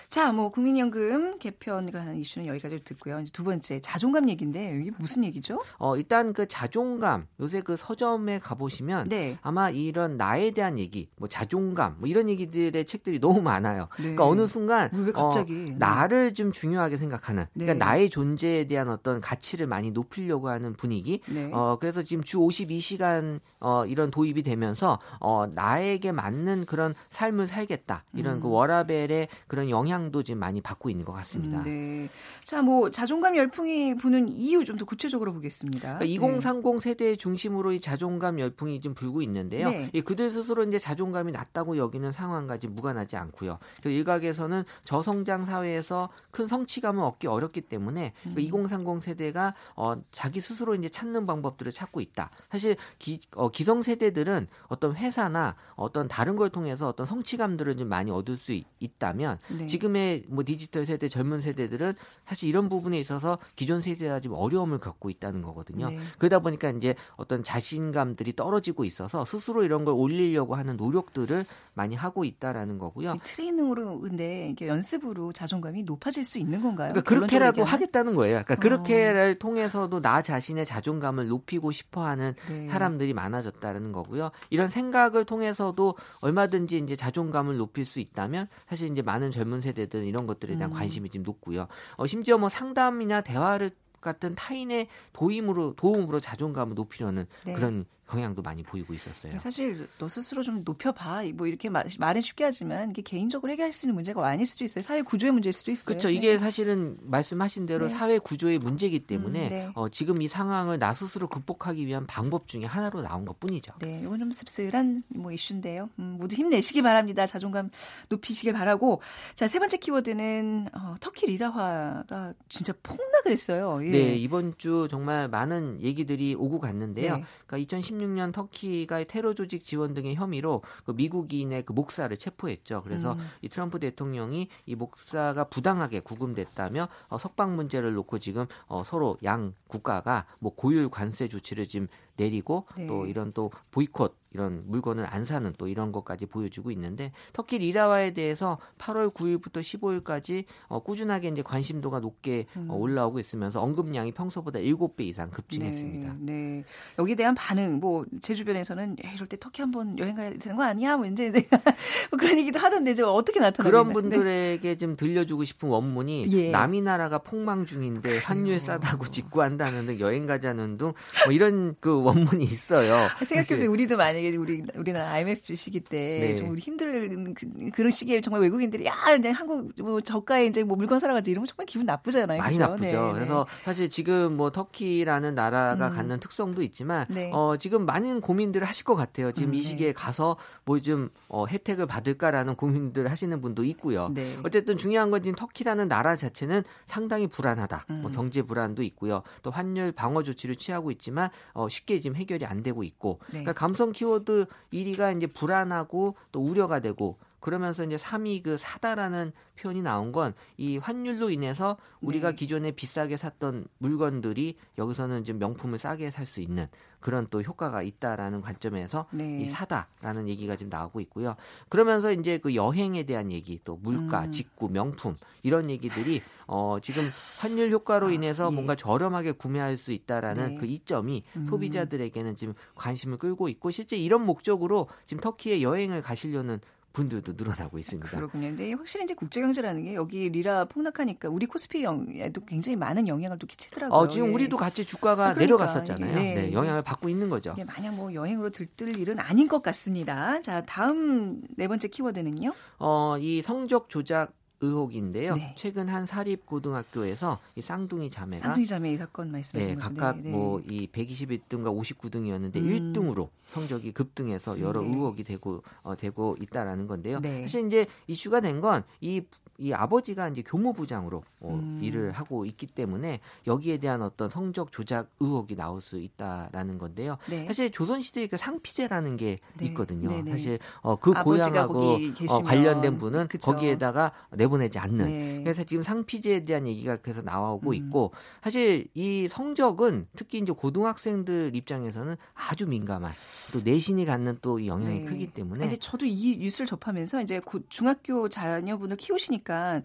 자, 0.10 0.32
뭐 0.32 0.52
국민연금 0.52 1.38
개편과 1.38 2.00
관한 2.00 2.16
이슈는 2.16 2.48
여기까지 2.48 2.82
듣고요. 2.84 3.26
두 3.34 3.44
번째 3.44 3.82
자존감 3.82 4.30
얘기인데 4.30 4.80
이게 4.82 4.92
무슨 4.98 5.26
얘기죠? 5.26 5.62
어, 5.78 5.98
일단 5.98 6.32
그 6.32 6.48
자존감 6.48 7.28
요새 7.42 7.60
그 7.60 7.76
서점에 7.76 8.40
가 8.40 8.56
보시면 8.56 9.10
네. 9.10 9.38
아마 9.42 9.70
이런 9.70 10.16
나에 10.16 10.52
대한 10.52 10.80
얘기, 10.80 11.10
뭐 11.18 11.28
자존감, 11.28 11.98
뭐 12.00 12.08
이런 12.08 12.30
얘기들의 12.30 12.86
책들이 12.86 13.20
너무 13.20 13.42
많아요. 13.42 13.90
네. 13.98 14.04
그러니까 14.04 14.26
어느 14.26 14.48
순간 14.48 14.90
왜 14.94 15.12
갑자기 15.12 15.66
어, 15.72 15.76
나를 15.78 16.34
좀 16.34 16.54
중요하게 16.54 16.96
생각하는 16.96 17.46
그러니까 17.54 17.74
네. 17.74 17.80
나의 17.80 18.10
존재에 18.10 18.66
대한 18.66 18.88
어떤 18.88 19.20
가치를 19.20 19.68
많이 19.68 19.92
높이려고 19.92 20.48
하는 20.48 20.74
분위기. 20.74 21.20
네. 21.28 21.50
어, 21.52 21.78
그래서 21.82 22.02
지금 22.02 22.24
주 22.24 22.38
52시간 22.38 23.42
어, 23.60 23.86
이런 23.86 24.10
도입이 24.10 24.44
되면서 24.44 25.00
어, 25.20 25.48
나에게 25.54 26.14
맞는 26.14 26.66
그런 26.66 26.94
삶을 27.10 27.48
살겠다. 27.48 28.06
이런 28.14 28.40
그 28.40 28.48
음. 28.48 28.48
그 28.48 28.56
워라벨의 28.56 29.28
그런 29.48 29.70
영향 29.70 29.97
영향도 29.98 30.24
지금 30.24 30.40
많이 30.40 30.62
받고 30.62 30.90
있는 30.90 31.04
것 31.04 31.12
같습니다. 31.14 31.60
음, 31.60 31.64
네. 31.64 32.10
자, 32.44 32.62
뭐 32.62 32.90
자존감 32.90 33.36
열풍이 33.36 33.96
부는 33.96 34.30
이유 34.30 34.64
좀 34.64 34.78
더 34.78 34.86
구체적으로 34.86 35.34
보겠습니다. 35.34 35.98
그러니까 35.98 36.06
2030 36.06 36.84
세대 36.84 37.16
중심으로 37.16 37.72
이 37.72 37.82
자존감 37.82 38.40
열풍이 38.40 38.80
좀 38.80 38.94
불고 38.94 39.24
있는데요. 39.24 39.72
네. 39.72 39.90
예, 39.92 40.02
그들 40.02 40.30
스스로 40.30 40.64
이제 40.64 40.78
자존감이 40.78 41.32
낮다고 41.32 41.78
여기는 41.78 42.12
상황과 42.12 42.60
지 42.60 42.68
무관하지 42.68 43.18
않고요. 43.18 43.58
일각에서는 43.84 44.64
저성장 44.86 45.46
사회에서 45.46 46.10
큰 46.30 46.46
성취감을 46.46 47.04
얻기 47.04 47.26
어렵기 47.26 47.62
때문에 47.62 48.14
음. 48.28 48.36
그2030 48.38 49.02
세대가 49.02 49.56
어, 49.76 49.96
자기 50.12 50.42
스스로 50.42 50.76
이제 50.76 50.90
찾는 50.90 51.26
방법들을 51.26 51.72
찾고 51.72 52.00
있다. 52.00 52.30
사실 52.52 52.76
기, 53.00 53.20
어, 53.36 53.50
기성 53.50 53.82
세대들은 53.82 54.48
어떤 54.68 54.96
회사나 54.96 55.56
어떤 55.76 56.08
다른 56.08 56.36
걸 56.36 56.52
통해서 56.52 56.88
어떤 56.88 57.08
성취감들을 57.08 57.78
좀 57.78 57.90
많이 57.90 58.12
얻을 58.12 58.38
수 58.38 58.52
있, 58.52 58.68
다면 59.00 59.38
네. 59.50 59.68
지금 59.68 59.87
지금의 59.88 60.24
뭐 60.28 60.44
디지털 60.44 60.86
세대 60.86 61.08
젊은 61.08 61.42
세대들은 61.42 61.94
사실 62.26 62.50
이런 62.50 62.70
부분에 62.70 63.00
있어서 63.00 63.38
기존 63.56 63.82
세대와 63.82 64.20
좀 64.20 64.34
어려움을 64.34 64.80
겪고 64.80 65.10
있다는 65.10 65.42
거거든요. 65.42 65.90
네. 65.90 66.00
그러다 66.18 66.40
보니까 66.40 66.70
이제 66.70 66.96
어떤 67.16 67.44
자신감들이 67.44 68.36
떨어지고 68.36 68.86
있어서 68.86 69.26
스스로 69.26 69.64
이런 69.64 69.86
걸 69.86 69.94
올리려고 69.94 70.56
하는 70.56 70.78
노력들을 70.78 71.46
많이 71.74 71.96
하고 71.96 72.26
있다라는 72.26 72.78
거고요. 72.78 73.16
트레이닝으로 73.24 74.00
근데 74.02 74.56
연습으로 74.62 75.32
자존감이 75.34 75.84
높아질 75.84 76.24
수 76.24 76.38
있는 76.38 76.62
건가요? 76.62 76.94
그러니까 76.94 77.02
그렇게라도 77.10 77.64
하겠다는 77.64 78.16
거예요. 78.16 78.44
그러니까 78.44 78.54
어. 78.56 78.58
그렇게를 78.58 79.40
통해서도 79.40 80.02
나 80.02 80.22
자신의 80.22 80.66
자존감을 80.66 81.28
높이고 81.28 81.72
싶어하는 81.72 82.36
네. 82.50 82.68
사람들이 82.70 83.14
많아졌다는 83.14 83.92
거고요. 83.92 84.32
이런 84.50 84.70
생각을 84.70 85.26
통해서도 85.26 85.96
얼마든지 86.22 86.78
이제 86.78 86.96
자존감을 86.96 87.58
높일 87.58 87.86
수 87.86 88.00
있다면 88.00 88.48
사실 88.68 88.92
이제 88.92 89.02
많은 89.02 89.32
젊은 89.32 89.62
세대 89.62 89.77
들은 89.86 90.06
이런 90.06 90.26
것들에 90.26 90.58
대한 90.58 90.72
음. 90.72 90.76
관심이 90.76 91.10
좀 91.10 91.24
높고요. 91.24 91.68
어, 91.96 92.08
심지어 92.08 92.38
뭐 92.38 92.50
상담이나 92.50 93.22
대화를 93.22 93.72
같은 94.02 94.36
타인의 94.36 94.88
도움으로 95.14 95.74
도움으로 95.76 96.20
자존감을 96.20 96.76
높이려는 96.76 97.28
네. 97.46 97.54
그런 97.54 97.86
경향도 98.10 98.42
많이 98.42 98.64
보이고 98.64 98.94
있었어요. 98.94 99.38
사실 99.38 99.88
너 99.98 100.08
스스로 100.08 100.42
좀 100.42 100.64
높여봐. 100.64 101.24
뭐 101.36 101.46
이렇게 101.46 101.70
말은 101.70 102.22
쉽게 102.22 102.46
하지만 102.46 102.92
이게 102.92 103.02
개인적으로 103.02 103.52
해결할 103.52 103.74
수 103.74 103.86
있는 103.86 103.96
문제가 103.96 104.26
아닐 104.26 104.46
수도 104.46 104.64
있어요. 104.64 104.82
사회 104.82 105.02
구조의 105.02 105.34
문제일 105.34 105.54
수도 105.54 105.72
있어요. 105.72 105.86
그렇죠. 105.86 106.10
이게 106.10 106.34
네. 106.34 106.38
사실은 106.38 106.98
말씀하신 107.02 107.66
대로 107.66 107.88
네. 107.88 107.94
사회 107.94 108.18
구조의 108.18 108.60
문제이기 108.60 109.02
때문에 109.02 109.44
음, 109.44 109.50
네. 109.50 109.70
어, 109.76 109.90
지금 109.90 110.22
이 110.22 110.28
상황을 110.28 110.80
나 110.80 110.94
스스로 110.94 111.28
극복하기 111.28 111.86
위한 111.86 112.08
방법 112.08 112.48
중에 112.48 112.64
하나로 112.64 113.02
나온 113.02 113.26
것 113.26 113.40
뿐이죠. 113.40 113.74
네, 113.80 114.02
이건 114.04 114.20
좀 114.20 114.32
씁쓸한 114.32 115.04
뭐 115.10 115.32
이슈인데요. 115.34 115.90
음, 116.00 116.18
모두 116.18 116.36
힘내시기 116.36 116.82
바랍니다. 116.82 117.26
자존감 117.26 117.70
높이시길 118.08 118.54
바라고. 118.54 119.02
자, 119.36 119.48
세 119.48 119.60
번째 119.60 119.78
키워드는 119.78 120.70
어, 120.74 120.96
터키 121.02 121.26
리라화가 121.26 122.34
진짜 122.48 122.74
폭락을 122.84 123.32
했어요. 123.32 123.80
예. 123.84 123.90
네, 123.90 124.16
이번 124.16 124.58
주 124.58 124.88
정말 124.90 125.28
많은 125.28 125.82
얘기들이 125.82 126.36
오고 126.36 126.60
갔는데요. 126.60 127.18
네. 127.18 127.24
그러니까 127.46 127.58
2010 127.58 127.97
2016년 127.98 128.32
터키가 128.32 129.04
테러 129.06 129.34
조직 129.34 129.64
지원 129.64 129.94
등의 129.94 130.16
혐의로 130.16 130.62
그 130.86 130.92
미국인의 130.92 131.64
그 131.64 131.74
목사를 131.74 132.16
체포했죠. 132.16 132.84
그래서 132.84 133.14
음. 133.14 133.20
이 133.42 133.50
트럼프 133.50 133.80
대통령이 133.80 134.50
이 134.66 134.76
목사가 134.76 135.46
부당하게 135.46 136.00
구금됐다며 136.02 136.88
어, 137.10 137.18
석방 137.18 137.56
문제를 137.56 137.94
놓고 137.94 138.20
지금 138.20 138.46
어, 138.68 138.84
서로 138.84 139.18
양 139.24 139.54
국가가 139.68 140.26
뭐 140.40 140.54
고율 140.56 140.90
관세 140.90 141.28
조치를 141.28 141.68
지금 141.68 141.88
내리고 142.18 142.66
네. 142.78 142.88
또 142.88 143.06
이런 143.06 143.32
또 143.34 143.52
보이콧 143.72 144.16
이런 144.34 144.64
물건을 144.68 145.06
안 145.10 145.24
사는 145.24 145.52
또 145.58 145.68
이런 145.68 145.92
것까지 145.92 146.26
보여주고 146.26 146.70
있는데 146.72 147.12
터키 147.32 147.58
리라화에 147.58 148.14
대해서 148.14 148.58
8월 148.78 149.14
9일부터 149.14 149.62
15일까지 149.62 150.44
어, 150.68 150.80
꾸준하게 150.80 151.30
이제 151.30 151.42
관심도가 151.42 152.02
높게 152.02 152.46
어, 152.56 152.60
음. 152.60 152.68
어, 152.70 152.76
올라오고 152.76 153.20
있으면서 153.20 153.62
언급량이 153.62 154.12
평소보다 154.12 154.60
7배 154.60 155.02
이상 155.02 155.30
급증했습니다. 155.32 156.16
네, 156.20 156.34
네. 156.34 156.64
여기에 157.00 157.16
대한 157.16 157.36
반응 157.36 157.80
뭐 157.80 158.06
제 158.22 158.36
주변에서는 158.36 158.98
야, 159.06 159.12
이럴 159.14 159.28
때 159.28 159.38
터키 159.40 159.62
한번 159.62 159.98
여행 160.00 160.16
가야 160.16 160.34
되는 160.34 160.58
거 160.58 160.64
아니야? 160.64 160.98
뭐 160.98 161.06
이제 161.06 161.32
뭐 162.12 162.18
그런 162.20 162.38
얘기도 162.38 162.60
하던데 162.60 162.96
저 162.96 163.08
어떻게 163.12 163.40
나타나요? 163.40 163.70
그런 163.72 163.94
분들에게 163.94 164.68
네. 164.68 164.78
좀 164.78 164.96
들려주고 164.96 165.44
싶은 165.44 165.70
원문이 165.70 166.28
예. 166.32 166.52
남이 166.52 166.82
나라가 166.82 167.20
폭망 167.20 167.66
중인데 167.66 168.20
환율 168.20 168.60
싸다고 168.60 169.08
직구한다는 169.12 169.86
등 169.86 170.00
여행 170.00 170.26
가자는 170.26 170.78
등 170.78 170.94
뭐 171.26 171.34
이런 171.34 171.76
그 171.80 172.02
원문이 172.08 172.44
있어요. 172.46 173.08
생각해보세요. 173.24 173.72
우리도 173.72 173.98
만약에 173.98 174.36
우리 174.36 174.64
우리나라 174.76 175.12
IMF 175.12 175.56
시기 175.56 175.80
때좀 175.80 176.46
네. 176.46 176.52
우리 176.52 176.62
힘들 176.62 177.34
그, 177.74 177.82
런 177.82 177.92
시기에 177.92 178.22
정말 178.22 178.42
외국인들이 178.42 178.86
야 178.86 178.94
이제 179.18 179.30
한국 179.30 179.72
뭐 179.78 180.02
저가에 180.02 180.46
이제 180.46 180.64
뭐 180.64 180.78
물건 180.78 181.00
사러 181.00 181.14
가지 181.14 181.32
이러면 181.32 181.48
정말 181.48 181.66
기분 181.66 181.86
나쁘잖아요. 181.86 182.40
많이 182.40 182.56
그렇죠? 182.56 182.72
나쁘죠. 182.72 183.08
네, 183.08 183.14
그래서 183.14 183.48
사실 183.64 183.90
지금 183.90 184.38
뭐 184.38 184.52
터키라는 184.52 185.36
나라가 185.36 185.88
음. 185.88 185.96
갖는 185.96 186.20
특성도 186.20 186.62
있지만 186.62 187.06
네. 187.10 187.32
어 187.34 187.56
지금 187.58 187.86
많은 187.86 188.22
고민들을 188.22 188.68
하실 188.68 188.86
것 188.86 188.96
같아요. 188.96 189.32
지금 189.32 189.50
음, 189.50 189.54
이 189.56 189.58
네. 189.58 189.64
시기에 189.64 189.94
가서 189.94 190.38
뭐좀 190.66 191.10
어, 191.30 191.46
혜택을 191.46 191.86
받을까라는 191.86 192.56
고민들을 192.56 193.10
하시는 193.12 193.42
분도 193.42 193.64
있고요. 193.66 194.10
네. 194.14 194.36
어쨌든 194.44 194.78
중요한 194.78 195.12
건 195.12 195.24
지금 195.24 195.36
터키라는 195.36 195.88
나라 195.88 196.16
자체는 196.16 196.64
상당히 196.86 197.28
불안하다. 197.28 197.86
뭐 197.88 197.98
음. 197.98 198.02
뭐 198.04 198.12
경제 198.12 198.42
불안도 198.42 198.84
있고요. 198.84 199.24
또 199.44 199.52
환율 199.52 199.92
방어 199.92 200.24
조치를 200.24 200.56
취하고 200.56 200.92
있지만 200.92 201.30
어, 201.54 201.68
쉽게 201.70 201.97
지금 202.02 202.16
해결이 202.16 202.46
안 202.46 202.64
되고 202.64 202.84
있고 202.84 203.20
네. 203.28 203.44
그러니까 203.44 203.54
감성 203.54 203.92
키워드 203.92 204.46
1위가 204.74 205.16
이제 205.16 205.28
불안하고 205.28 206.16
또 206.32 206.42
우려가 206.42 206.80
되고 206.80 207.18
그러면서 207.48 207.86
이제 207.86 207.96
3위 207.96 208.44
그 208.44 208.58
사다라는 208.58 209.32
표현이 209.56 209.82
나온 209.82 210.12
건 210.12 210.34
이 210.58 210.78
환율로 210.78 211.30
인해서 211.30 211.78
우리가 212.02 212.32
네. 212.32 212.36
기존에 212.36 212.72
비싸게 212.72 213.16
샀던 213.18 213.68
물건들이 213.78 214.58
여기서는 214.78 215.24
좀 215.24 215.40
명품을 215.40 215.78
싸게 215.78 216.12
살 216.12 216.26
수 216.28 216.42
있는 216.42 216.68
그런 217.00 217.28
또 217.30 217.42
효과가 217.42 217.84
있다라는 217.84 218.42
관점에서 218.42 219.06
네. 219.12 219.40
이 219.40 219.46
사다라는 219.46 220.28
얘기가 220.28 220.58
지금 220.58 220.70
나오고 220.70 221.00
있고요. 221.02 221.38
그러면서 221.70 222.12
이제 222.12 222.38
그 222.38 222.54
여행에 222.54 223.04
대한 223.04 223.32
얘기, 223.32 223.62
또 223.64 223.78
물가, 223.78 224.26
음. 224.26 224.32
직구, 224.32 224.68
명품 224.70 225.16
이런 225.42 225.70
얘기들이 225.70 226.22
어 226.48 226.80
지금 226.82 227.10
환율 227.40 227.72
효과로 227.72 228.08
아, 228.08 228.12
인해서 228.12 228.50
예. 228.52 228.54
뭔가 228.54 228.76
저렴하게 228.76 229.34
구매할 229.34 229.78
수 229.78 229.94
있다라는 229.94 230.50
네. 230.50 230.56
그 230.56 230.66
이점이 230.66 231.24
음. 231.38 231.46
소비자들에게는 231.48 232.36
지금 232.36 232.56
관심을 232.76 233.18
끌고 233.20 233.48
있고 233.48 233.72
실제 233.72 233.96
이런 233.96 234.26
목적으로 234.26 234.90
지금 235.06 235.22
터키에 235.22 235.62
여행을 235.62 236.02
가시려는 236.02 236.60
분들도 236.98 237.34
늘어나고 237.38 237.78
있습니다. 237.78 238.10
그렇군요. 238.10 238.48
근데 238.48 238.74
확실히 238.74 239.04
이제 239.04 239.14
국제 239.14 239.40
경제라는 239.40 239.84
게 239.84 239.94
여기 239.94 240.30
리라 240.30 240.66
폭락하니까 240.66 241.30
우리 241.30 241.46
코스피에도 241.46 242.44
굉장히 242.46 242.76
많은 242.76 243.08
영향을 243.08 243.38
또 243.38 243.46
끼치더라고요. 243.46 243.96
어, 243.96 244.08
지금 244.08 244.30
예. 244.30 244.34
우리도 244.34 244.58
같이 244.58 244.84
주가가 244.84 245.30
아, 245.30 245.34
그러니까. 245.36 245.40
내려갔었잖아요. 245.40 246.16
네. 246.16 246.34
네. 246.34 246.54
영향을 246.54 246.82
받고 246.82 247.08
있는 247.08 247.30
거죠. 247.30 247.54
네, 247.56 247.64
마냥 247.66 247.96
뭐 247.96 248.12
여행으로 248.12 248.50
들뜰 248.50 248.98
일은 248.98 249.20
아닌 249.20 249.48
것 249.48 249.62
같습니다. 249.62 250.42
자, 250.42 250.64
다음 250.64 251.42
네 251.56 251.68
번째 251.68 251.88
키워드는요? 251.88 252.52
어, 252.80 253.18
이 253.20 253.44
성적 253.44 253.90
조작 253.90 254.34
의혹인데요. 254.62 255.36
네. 255.36 255.54
최근 255.58 255.88
한 255.90 256.06
사립 256.06 256.46
고등학교에서 256.46 257.40
이 257.56 257.62
쌍둥이 257.62 258.10
자매가 258.10 258.42
쌍둥이 258.44 258.66
자매 258.66 258.92
이 258.94 258.98
사건 258.98 259.32
말씀하신 259.32 259.76
네, 259.76 259.76
각각 259.76 260.20
네. 260.22 260.30
뭐이 260.32 260.90
121등과 260.92 261.66
59등이었는데 261.76 262.56
음. 262.58 262.94
1등으로 262.94 263.30
성적이 263.48 263.92
급등해서 263.92 264.60
여러 264.60 264.82
네. 264.82 264.88
의혹이 264.88 265.24
되고 265.24 265.64
어, 265.84 265.96
되고 265.96 266.36
있다라는 266.42 266.88
건데요. 266.88 267.20
네. 267.20 267.42
사실 267.42 267.68
이제 267.68 267.86
이슈가 268.08 268.42
된 268.42 268.62
건 268.62 268.84
이 269.02 269.22
이 269.58 269.74
아버지가 269.74 270.30
이제 270.30 270.44
교무부장으로 270.44 271.24
어, 271.40 271.60
음. 271.62 271.80
일을 271.82 272.12
하고 272.12 272.46
있기 272.46 272.68
때문에 272.68 273.20
여기에 273.48 273.78
대한 273.78 274.02
어떤 274.02 274.30
성적 274.30 274.72
조작 274.72 275.10
의혹이 275.20 275.56
나올 275.56 275.82
수 275.82 275.98
있다라는 275.98 276.78
건데요. 276.78 277.18
네. 277.30 277.46
사실 277.46 277.72
조선시대에 277.72 278.28
그 278.28 278.38
상피제라는 278.38 279.18
게 279.18 279.38
네. 279.56 279.66
있거든요. 279.68 280.10
네네. 280.10 280.32
사실 280.32 280.60
어, 280.82 280.96
그 280.96 281.12
고향하고 281.12 281.98
어, 282.30 282.44
관련된 282.44 282.98
분은 282.98 283.28
그쵸. 283.28 283.52
거기에다가 283.52 284.12
내보내지 284.32 284.78
않는. 284.78 285.06
네. 285.06 285.42
그래서 285.44 285.64
지금 285.64 285.84
상피제에 285.84 286.46
대한 286.46 286.68
얘기가 286.68 286.98
그래서 286.98 287.22
나오고 287.22 287.72
음. 287.72 287.74
있고 287.74 288.12
사실 288.44 288.88
이 288.94 289.28
성적은 289.28 290.08
특히 290.16 290.38
이제 290.38 290.52
고등학생들 290.52 291.56
입장에서는 291.56 292.16
아주 292.36 292.68
민감한 292.68 293.12
또 293.54 293.62
내신이 293.64 294.06
갖는 294.06 294.38
또 294.42 294.66
영향이 294.66 295.00
네. 295.00 295.06
크기 295.06 295.28
때문에. 295.28 295.62
근데 295.62 295.78
저도 295.78 296.06
이 296.06 296.38
뉴스를 296.38 296.68
접하면서 296.68 297.24
이제 297.24 297.42
중학교 297.70 298.30
자녀분을 298.30 298.98
키우시니까 298.98 299.47
보니까 299.48 299.82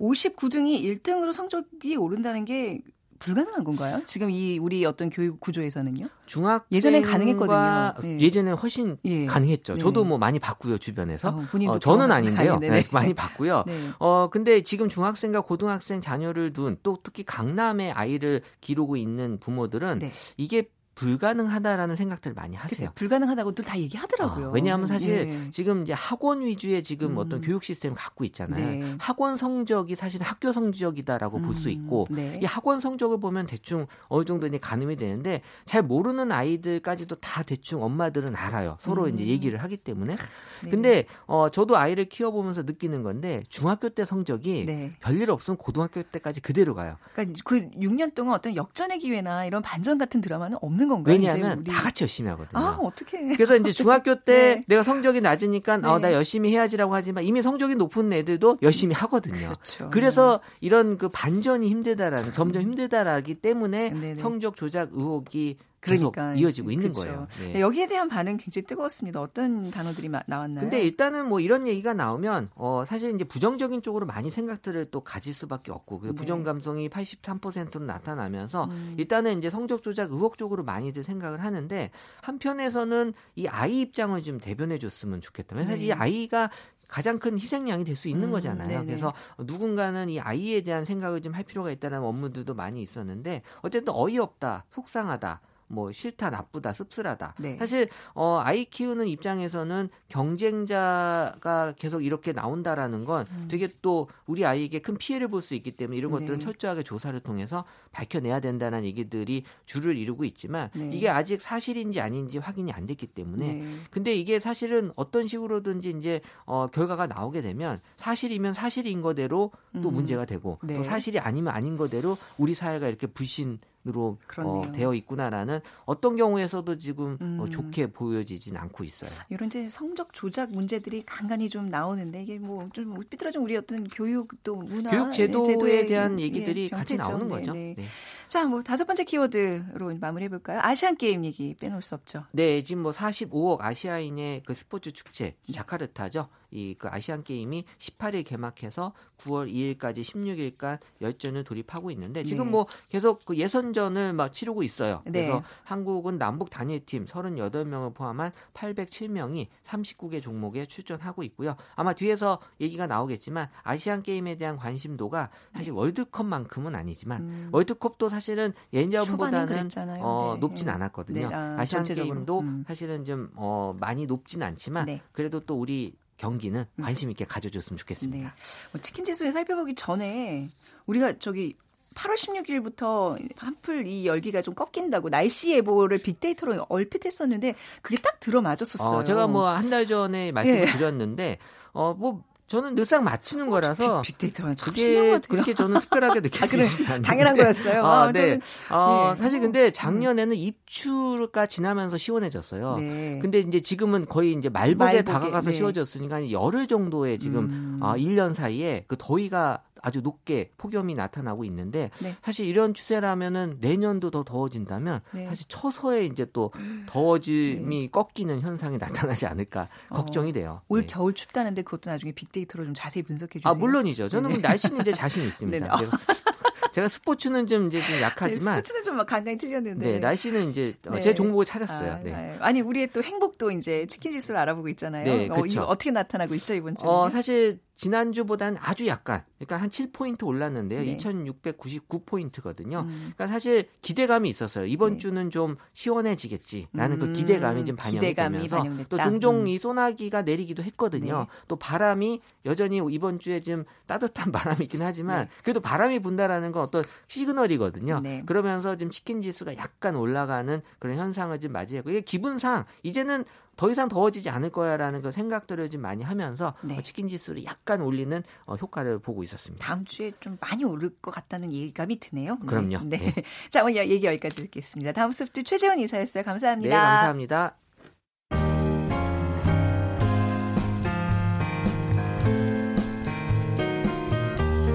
59등이 0.00 0.82
1등으로 0.82 1.32
성적이 1.32 1.96
오른다는 1.96 2.44
게 2.44 2.80
불가능한 3.20 3.64
건가요? 3.64 4.02
지금 4.04 4.28
이 4.28 4.58
우리 4.58 4.84
어떤 4.84 5.08
교육 5.08 5.40
구조에서는요? 5.40 6.08
중학 6.26 6.66
예전엔 6.70 7.02
가능했거든요. 7.02 7.94
네. 8.02 8.20
예전엔 8.20 8.54
훨씬 8.54 8.98
예. 9.06 9.24
가능했죠. 9.24 9.74
네. 9.74 9.80
저도 9.80 10.04
뭐 10.04 10.18
많이 10.18 10.38
봤고요 10.38 10.76
주변에서. 10.76 11.28
어, 11.28 11.46
어, 11.68 11.78
저는 11.78 12.12
아닌데요. 12.12 12.58
네, 12.58 12.84
많이 12.90 13.14
봤고요. 13.14 13.64
네. 13.66 13.90
어 13.98 14.28
근데 14.30 14.62
지금 14.62 14.90
중학생과 14.90 15.42
고등학생 15.42 16.02
자녀를 16.02 16.52
둔 16.52 16.76
또 16.82 16.98
특히 17.02 17.22
강남의 17.24 17.92
아이를 17.92 18.42
기르고 18.60 18.96
있는 18.96 19.38
부모들은 19.38 20.00
네. 20.00 20.12
이게 20.36 20.68
불가능하다라는 20.94 21.96
생각들을 21.96 22.34
많이 22.34 22.56
하세요. 22.56 22.90
불가능하다고 22.94 23.52
들 23.52 23.64
다 23.64 23.78
얘기하더라고요. 23.78 24.48
어, 24.48 24.50
왜냐하면 24.52 24.86
사실 24.86 25.26
네. 25.26 25.50
지금 25.50 25.82
이제 25.82 25.92
학원 25.92 26.42
위주의 26.42 26.82
지금 26.82 27.12
음. 27.12 27.18
어떤 27.18 27.40
교육 27.40 27.64
시스템을 27.64 27.96
갖고 27.96 28.24
있잖아요. 28.24 28.66
네. 28.66 28.96
학원 28.98 29.36
성적이 29.36 29.96
사실 29.96 30.22
학교 30.22 30.52
성적이다라고 30.52 31.38
음. 31.38 31.42
볼수 31.42 31.70
있고 31.70 32.06
네. 32.10 32.38
이 32.42 32.44
학원 32.44 32.80
성적을 32.80 33.18
보면 33.20 33.46
대충 33.46 33.86
어느 34.08 34.24
정도 34.24 34.46
이제 34.46 34.58
가늠이 34.58 34.96
되는데 34.96 35.40
잘 35.64 35.82
모르는 35.82 36.30
아이들까지도 36.30 37.16
다 37.16 37.42
대충 37.42 37.82
엄마들은 37.82 38.36
알아요. 38.36 38.76
서로 38.80 39.04
음. 39.04 39.14
이제 39.14 39.26
얘기를 39.26 39.62
하기 39.62 39.78
때문에. 39.78 40.16
네. 40.62 40.70
근데 40.70 41.06
어 41.26 41.48
저도 41.50 41.76
아이를 41.76 42.08
키워보면서 42.08 42.62
느끼는 42.62 43.02
건데 43.02 43.42
중학교 43.48 43.88
때 43.88 44.04
성적이 44.04 44.66
네. 44.66 44.92
별일 45.00 45.30
없으면 45.30 45.56
고등학교 45.56 46.02
때까지 46.02 46.40
그대로 46.40 46.74
가요. 46.74 46.96
그러니까 47.14 47.40
그 47.44 47.70
6년 47.70 48.14
동안 48.14 48.34
어떤 48.34 48.54
역전의 48.56 48.98
기회나 48.98 49.46
이런 49.46 49.62
반전 49.62 49.98
같은 49.98 50.20
드라마는 50.20 50.58
없는 50.60 50.83
있는 50.84 50.88
건가요? 50.88 51.14
왜냐하면 51.14 51.58
우리... 51.58 51.70
다 51.70 51.82
같이 51.82 52.04
열심히 52.04 52.28
하거든요. 52.30 52.62
아, 52.62 52.78
어떻게? 52.80 53.26
그래서 53.34 53.56
이제 53.56 53.72
중학교 53.72 54.14
때 54.22 54.56
네. 54.56 54.64
내가 54.68 54.82
성적이 54.82 55.20
낮으니까 55.20 55.78
네. 55.78 55.88
어, 55.88 55.98
나 55.98 56.12
열심히 56.12 56.50
해야지라고 56.52 56.94
하지만 56.94 57.24
이미 57.24 57.42
성적이 57.42 57.74
높은 57.74 58.12
애들도 58.12 58.58
열심히 58.62 58.94
하거든요. 58.94 59.48
그렇죠. 59.48 59.90
그래서 59.90 60.40
이런 60.60 60.98
그 60.98 61.08
반전이 61.08 61.68
힘들다라는 61.68 62.32
점점 62.32 62.62
힘들다라기 62.62 63.36
때문에 63.36 63.90
네네. 63.90 64.16
성적 64.16 64.56
조작 64.56 64.90
의혹이 64.92 65.56
그러니까 65.84 66.34
이어지고 66.34 66.70
있는 66.70 66.92
그렇죠. 66.92 67.00
거예요. 67.00 67.26
네. 67.38 67.52
네. 67.54 67.60
여기에 67.60 67.86
대한 67.86 68.08
반응 68.08 68.36
굉장히 68.36 68.66
뜨거웠습니다. 68.66 69.20
어떤 69.20 69.70
단어들이 69.70 70.08
나왔나요? 70.26 70.60
근데 70.62 70.82
일단은 70.82 71.28
뭐 71.28 71.40
이런 71.40 71.66
얘기가 71.66 71.94
나오면 71.94 72.50
어 72.54 72.84
사실 72.86 73.14
이제 73.14 73.24
부정적인 73.24 73.82
쪽으로 73.82 74.06
많이 74.06 74.30
생각들을 74.30 74.86
또 74.90 75.00
가질 75.02 75.34
수밖에 75.34 75.72
없고 75.72 76.00
그 76.00 76.06
네. 76.08 76.12
부정 76.14 76.42
감성이 76.42 76.88
83%로 76.88 77.84
나타나면서 77.84 78.64
음. 78.64 78.94
일단은 78.98 79.38
이제 79.38 79.50
성적 79.50 79.82
조작 79.82 80.10
의혹 80.10 80.38
쪽으로 80.38 80.64
많이들 80.64 81.04
생각을 81.04 81.42
하는데 81.44 81.90
한편에서는 82.22 83.12
이 83.36 83.46
아이 83.46 83.80
입장을 83.80 84.20
좀 84.22 84.38
대변해 84.40 84.78
줬으면 84.78 85.20
좋겠다. 85.20 85.62
사실 85.64 85.84
이 85.84 85.88
네. 85.88 85.92
아이가 85.94 86.50
가장 86.88 87.18
큰 87.18 87.34
희생양이 87.38 87.82
될 87.84 87.94
수 87.96 88.08
있는 88.08 88.28
음, 88.28 88.32
거잖아요. 88.32 88.68
네네. 88.68 88.84
그래서 88.86 89.12
누군가는 89.38 90.08
이 90.10 90.20
아이에 90.20 90.62
대한 90.62 90.84
생각을 90.84 91.22
좀 91.22 91.34
할 91.34 91.42
필요가 91.42 91.70
있다는 91.72 91.98
업무들도 92.04 92.54
많이 92.54 92.82
있었는데 92.82 93.42
어쨌든 93.62 93.92
어이없다, 93.96 94.64
속상하다. 94.70 95.40
뭐 95.68 95.92
싫다, 95.92 96.30
나쁘다, 96.30 96.72
씁쓸하다. 96.72 97.34
네. 97.38 97.56
사실 97.58 97.88
어 98.14 98.40
아이 98.42 98.64
키우는 98.64 99.06
입장에서는 99.08 99.88
경쟁자가 100.08 101.74
계속 101.76 102.04
이렇게 102.04 102.32
나온다라는 102.32 103.04
건 103.04 103.26
음. 103.30 103.48
되게 103.50 103.68
또 103.82 104.08
우리 104.26 104.44
아이에게 104.44 104.80
큰 104.80 104.96
피해를 104.96 105.28
볼 105.28 105.44
수 105.44 105.54
있기 105.54 105.72
때문에 105.72 105.98
이런 105.98 106.10
것들은 106.10 106.38
네. 106.38 106.44
철저하게 106.44 106.82
조사를 106.82 107.18
통해서 107.20 107.64
밝혀내야 107.92 108.40
된다는 108.40 108.84
얘기들이 108.84 109.44
줄을 109.66 109.96
이루고 109.98 110.24
있지만 110.24 110.70
네. 110.74 110.90
이게 110.92 111.08
아직 111.10 111.40
사실인지 111.40 112.00
아닌지 112.00 112.38
확인이 112.38 112.72
안 112.72 112.86
됐기 112.86 113.08
때문에 113.08 113.52
네. 113.52 113.76
근데 113.90 114.14
이게 114.14 114.40
사실은 114.40 114.90
어떤 114.96 115.26
식으로든지 115.26 115.90
이제 115.98 116.20
어 116.46 116.68
결과가 116.68 117.06
나오게 117.06 117.42
되면 117.42 117.80
사실이면 117.98 118.54
사실인 118.54 119.02
거대로 119.02 119.52
또 119.82 119.90
음. 119.90 119.94
문제가 119.94 120.24
되고 120.24 120.58
또 120.62 120.66
네. 120.66 120.82
사실이 120.82 121.18
아니면 121.18 121.54
아닌 121.54 121.76
거대로 121.76 122.16
우리 122.38 122.54
사회가 122.54 122.88
이렇게 122.88 123.06
불신 123.06 123.58
으로 123.86 124.18
어, 124.38 124.62
되어 124.72 124.94
있구나라는 124.94 125.60
어떤 125.84 126.16
경우에서도 126.16 126.78
지금 126.78 127.12
어, 127.12 127.18
음. 127.20 127.40
어, 127.40 127.46
좋게 127.46 127.88
보여지진 127.88 128.56
않고 128.56 128.84
있어요. 128.84 129.10
이런 129.28 129.48
이제 129.48 129.68
성적 129.68 130.12
조작 130.12 130.50
문제들이 130.50 131.02
간간히 131.04 131.48
좀 131.48 131.68
나오는데 131.68 132.22
이게 132.22 132.38
뭐 132.38 132.68
좀 132.72 132.98
삐뚤어진 133.08 133.40
우리 133.40 133.56
어떤 133.56 133.84
교육 133.88 134.42
또 134.42 134.56
문화 134.56 134.90
교육 134.90 135.12
제도에 135.12 135.86
대한 135.86 136.18
얘기들이 136.18 136.64
예, 136.64 136.68
같이 136.68 136.96
나오는 136.96 137.28
거죠. 137.28 137.52
네, 137.52 137.74
네. 137.76 137.84
자, 138.28 138.46
뭐 138.46 138.62
다섯 138.62 138.84
번째 138.84 139.04
키워드로 139.04 139.96
마무리해 140.00 140.28
볼까요? 140.28 140.58
아시안 140.62 140.96
게임 140.96 141.24
얘기 141.24 141.54
빼놓을 141.54 141.82
수 141.82 141.94
없죠. 141.94 142.24
네, 142.32 142.62
지금 142.62 142.82
뭐 142.82 142.92
45억 142.92 143.60
아시아인의 143.60 144.42
그 144.44 144.54
스포츠 144.54 144.92
축제 144.92 145.36
자카르타죠. 145.52 146.28
이 146.50 146.74
그 146.78 146.88
아시안 146.88 147.22
게임이 147.24 147.64
18일 147.78 148.24
개막해서 148.26 148.92
9월 149.18 149.50
2일까지 149.50 150.00
16일간 150.00 150.78
열전을 151.00 151.44
돌입하고 151.44 151.90
있는데 151.92 152.24
지금 152.24 152.46
네. 152.46 152.50
뭐 152.50 152.66
계속 152.88 153.24
그 153.24 153.36
예선전을 153.36 154.12
막 154.12 154.32
치르고 154.32 154.62
있어요. 154.62 155.02
그래서 155.04 155.36
네. 155.38 155.42
한국은 155.64 156.18
남북 156.18 156.50
단일팀 156.50 157.06
38명을 157.06 157.94
포함한 157.94 158.32
807명이 158.52 159.46
39개 159.64 160.20
종목에 160.20 160.66
출전하고 160.66 161.22
있고요. 161.24 161.56
아마 161.74 161.92
뒤에서 161.92 162.40
얘기가 162.60 162.86
나오겠지만 162.86 163.48
아시안 163.62 164.02
게임에 164.02 164.36
대한 164.36 164.56
관심도가 164.56 165.30
사실 165.54 165.72
네. 165.72 165.78
월드컵만큼은 165.78 166.74
아니지만 166.74 167.22
음. 167.22 167.48
월드컵도 167.52 168.08
사실은 168.08 168.52
예년보다는 168.72 169.68
어, 170.00 170.32
네. 170.34 170.40
높진 170.40 170.68
않았거든요. 170.68 171.28
네. 171.28 171.34
아, 171.34 171.64
시안 171.64 171.82
게임도 171.84 172.40
음. 172.40 172.64
사실은 172.66 173.04
좀 173.04 173.30
어, 173.36 173.74
많이 173.78 174.06
높진 174.06 174.42
않지만 174.42 174.86
네. 174.86 175.02
그래도 175.12 175.40
또 175.40 175.58
우리 175.58 175.94
경기는 176.16 176.64
음. 176.76 176.82
관심 176.82 177.10
있게 177.10 177.24
가져줬으면 177.24 177.78
좋겠습니다. 177.78 178.28
네. 178.28 178.34
뭐 178.72 178.80
치킨 178.80 179.04
지수에 179.04 179.30
살펴보기 179.30 179.74
전에 179.74 180.48
우리가 180.86 181.18
저기 181.18 181.56
8월 181.94 182.14
16일부터 182.16 183.16
한풀 183.36 183.86
이 183.86 184.06
열기가 184.06 184.42
좀 184.42 184.54
꺾인다고 184.54 185.10
날씨 185.10 185.52
예보를 185.54 185.98
빅데이터로 185.98 186.66
얼핏 186.68 187.04
했었는데 187.06 187.54
그게 187.82 187.96
딱 188.02 188.18
들어맞았었어요. 188.20 188.98
어, 188.98 189.04
제가 189.04 189.26
뭐 189.28 189.46
한 189.48 189.70
달 189.70 189.86
전에 189.86 190.32
말씀을 190.32 190.62
예. 190.62 190.72
드렸는데 190.72 191.38
어뭐 191.72 192.22
저는 192.46 192.74
늘상 192.74 193.04
맞추는 193.04 193.48
거라서 193.48 194.02
빅, 194.02 194.18
빅데이터가 194.18 194.54
그게 194.62 195.18
그렇게 195.20 195.54
저는 195.54 195.80
특별하게 195.80 196.20
느껴지지 196.20 196.84
아, 196.92 197.00
당연한 197.00 197.36
거였어요. 197.36 197.84
아, 197.84 198.12
네. 198.12 198.38
어, 198.70 199.12
네. 199.14 199.22
사실 199.22 199.40
근데 199.40 199.72
작년에는 199.72 200.36
입추가 200.36 201.46
지나면서 201.46 201.96
시원해졌어요. 201.96 202.76
네. 202.76 203.18
근데 203.22 203.40
이제 203.40 203.60
지금은 203.60 204.06
거의 204.06 204.34
이제 204.34 204.50
말복에, 204.50 204.76
말복에 204.76 205.02
다가가서 205.04 205.50
네. 205.50 205.56
시원해졌으니까 205.56 206.30
열흘 206.30 206.66
정도의 206.66 207.18
지금 207.18 207.44
음. 207.44 207.78
아, 207.82 207.96
1년 207.96 208.34
사이에 208.34 208.84
그 208.88 208.96
더위가 208.98 209.62
아주 209.84 210.00
높게 210.00 210.50
폭염이 210.56 210.94
나타나고 210.94 211.44
있는데 211.44 211.90
네. 212.00 212.16
사실 212.22 212.46
이런 212.46 212.72
추세라면은 212.72 213.58
내년도 213.60 214.10
더 214.10 214.24
더워진다면 214.24 215.00
네. 215.12 215.26
사실 215.26 215.44
처서에 215.46 216.06
이제 216.06 216.26
또 216.32 216.50
더워짐이 216.86 217.80
네. 217.80 217.90
꺾이는 217.90 218.40
현상이 218.40 218.78
나타나지 218.78 219.26
않을까 219.26 219.68
어, 219.90 219.96
걱정이 219.96 220.32
돼요. 220.32 220.62
올 220.68 220.80
네. 220.80 220.86
겨울 220.86 221.12
춥다는데 221.12 221.62
그것도 221.62 221.90
나중에 221.90 222.12
빅데이터로 222.12 222.64
좀 222.64 222.72
자세히 222.72 223.02
분석해 223.02 223.40
주세요. 223.40 223.52
아 223.52 223.54
물론이죠. 223.54 224.08
저는 224.08 224.30
네. 224.30 224.38
날씨는 224.38 224.80
이제 224.80 224.92
자신 224.92 225.24
있습니다. 225.24 225.76
제가 226.72 226.88
스포츠는 226.88 227.46
좀 227.46 227.68
이제 227.68 227.80
좀 227.80 228.00
약하지만 228.00 228.54
네, 228.54 228.62
스포츠는 228.62 228.82
좀 228.82 229.06
간간히 229.06 229.38
틀렸는데 229.38 229.92
네, 229.92 229.98
날씨는 230.00 230.50
이제 230.50 230.74
네. 230.90 231.00
제 231.00 231.14
종목을 231.14 231.44
찾았어요. 231.44 231.92
아, 231.92 231.98
네. 232.02 232.36
아니 232.40 232.62
우리의 232.62 232.88
또 232.92 233.00
행복도 233.00 233.52
이제 233.52 233.86
치킨 233.86 234.10
지수를 234.12 234.40
알아보고 234.40 234.68
있잖아요. 234.70 235.04
네, 235.04 235.28
어, 235.28 235.34
그렇죠. 235.34 235.62
어, 235.62 235.76
떻게 235.76 235.92
나타나고 235.92 236.34
있죠 236.34 236.54
이번 236.54 236.74
주에? 236.74 236.88
어, 236.88 237.08
사실 237.10 237.60
지난주보다는 237.76 238.58
아주 238.60 238.86
약간, 238.86 239.24
그러니까 239.38 239.56
한 239.56 239.68
7포인트 239.68 240.24
올랐는데요. 240.24 240.80
네. 240.80 240.96
2699포인트거든요. 240.96 242.84
음. 242.84 243.12
그러니까 243.14 243.26
사실 243.26 243.68
기대감이 243.82 244.28
있었어요. 244.28 244.66
이번 244.66 244.92
네. 244.92 244.98
주는 244.98 245.30
좀 245.30 245.56
시원해지겠지라는 245.72 246.98
그 246.98 247.04
음. 247.06 247.12
그 247.12 247.18
기대감이 247.18 247.64
좀 247.64 247.76
반영이 247.76 248.00
기대감이 248.00 248.32
되면서 248.36 248.56
반영됐다. 248.56 248.88
또 248.88 248.96
종종 248.98 249.42
음. 249.42 249.48
이 249.48 249.58
소나기가 249.58 250.22
내리기도 250.22 250.62
했거든요. 250.62 251.20
네. 251.20 251.26
또 251.48 251.56
바람이 251.56 252.20
여전히 252.46 252.80
이번 252.90 253.18
주에 253.18 253.40
좀 253.40 253.64
따뜻한 253.86 254.32
바람이긴 254.32 254.80
하지만 254.82 255.24
네. 255.24 255.30
그래도 255.42 255.60
바람이 255.60 255.98
분다라는 255.98 256.52
건 256.52 256.62
어떤 256.62 256.84
시그널이거든요. 257.08 258.00
네. 258.00 258.22
그러면서 258.24 258.76
지금 258.76 258.90
치킨 258.90 259.20
지수가 259.20 259.56
약간 259.56 259.96
올라가는 259.96 260.60
그런 260.78 260.96
현상을 260.96 261.38
좀 261.40 261.52
맞이했고 261.52 261.90
이게 261.90 262.00
기분상 262.00 262.64
이제는 262.82 263.24
더 263.56 263.70
이상 263.70 263.88
더워지지 263.88 264.30
않을 264.30 264.50
거야라는 264.50 265.02
그 265.02 265.10
생각들을 265.10 265.70
좀 265.70 265.80
많이 265.82 266.02
하면서 266.02 266.54
네. 266.62 266.76
어, 266.76 266.82
치킨 266.82 267.08
지수를 267.08 267.44
약간 267.44 267.80
올리는 267.80 268.22
어, 268.46 268.54
효과를 268.56 268.98
보고 268.98 269.22
있었습니다. 269.22 269.64
다음 269.64 269.84
주에 269.84 270.12
좀 270.20 270.38
많이 270.40 270.64
오를 270.64 270.90
것 271.00 271.10
같다는 271.10 271.52
예감이 271.52 272.00
드네요. 272.00 272.36
네. 272.40 272.46
그럼요. 272.46 272.78
네. 272.84 272.98
네. 272.98 273.14
자, 273.50 273.62
오늘 273.62 273.76
얘기 273.76 274.06
여기까지 274.06 274.36
듣겠습니다. 274.36 274.92
다음 274.92 275.12
수업주 275.12 275.44
최재원 275.44 275.78
이사였어요. 275.78 276.24
감사합니다. 276.24 276.68
네, 276.68 276.82
감사합니다. 276.82 277.56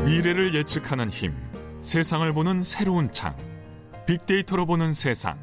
미래를 0.05 0.55
예측하는 0.55 1.09
힘, 1.09 1.35
세상을 1.81 2.33
보는 2.33 2.63
새로운 2.63 3.11
창, 3.11 3.35
빅데이터로 4.07 4.65
보는 4.65 4.93
세상. 4.93 5.37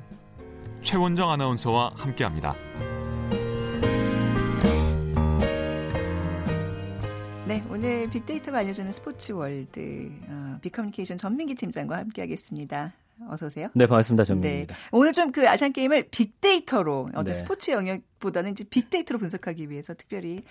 최원정 0.83 1.31
아나운서와 1.31 1.93
함께합니다. 1.97 2.55
오늘 7.77 8.09
빅데이터가 8.09 8.61
알려주는 8.61 8.91
스포츠 8.91 9.33
월드 9.33 10.11
어, 10.29 10.59
빅커뮤니케이션 10.63 11.19
전민기 11.19 11.55
팀장과 11.57 11.99
함께하겠습니다. 11.99 12.95
어서 13.29 13.47
오세요. 13.47 13.69
네, 13.75 13.87
반갑습니다. 13.87 14.25
전민기입니다. 14.25 14.75
네. 14.75 14.81
오늘 14.93 15.13
좀 15.13 15.31
그 15.31 15.47
아시안 15.47 15.75
게임을 15.75 16.09
빅데이터로 16.11 17.11
어떤 17.11 17.25
네. 17.27 17.35
스포츠 17.35 17.73
영역보다는 17.73 18.53
이제 18.53 18.65
빅데이터로 18.65 19.19
분석하기 19.19 19.69
위해서 19.69 19.93
특별히 19.93 20.43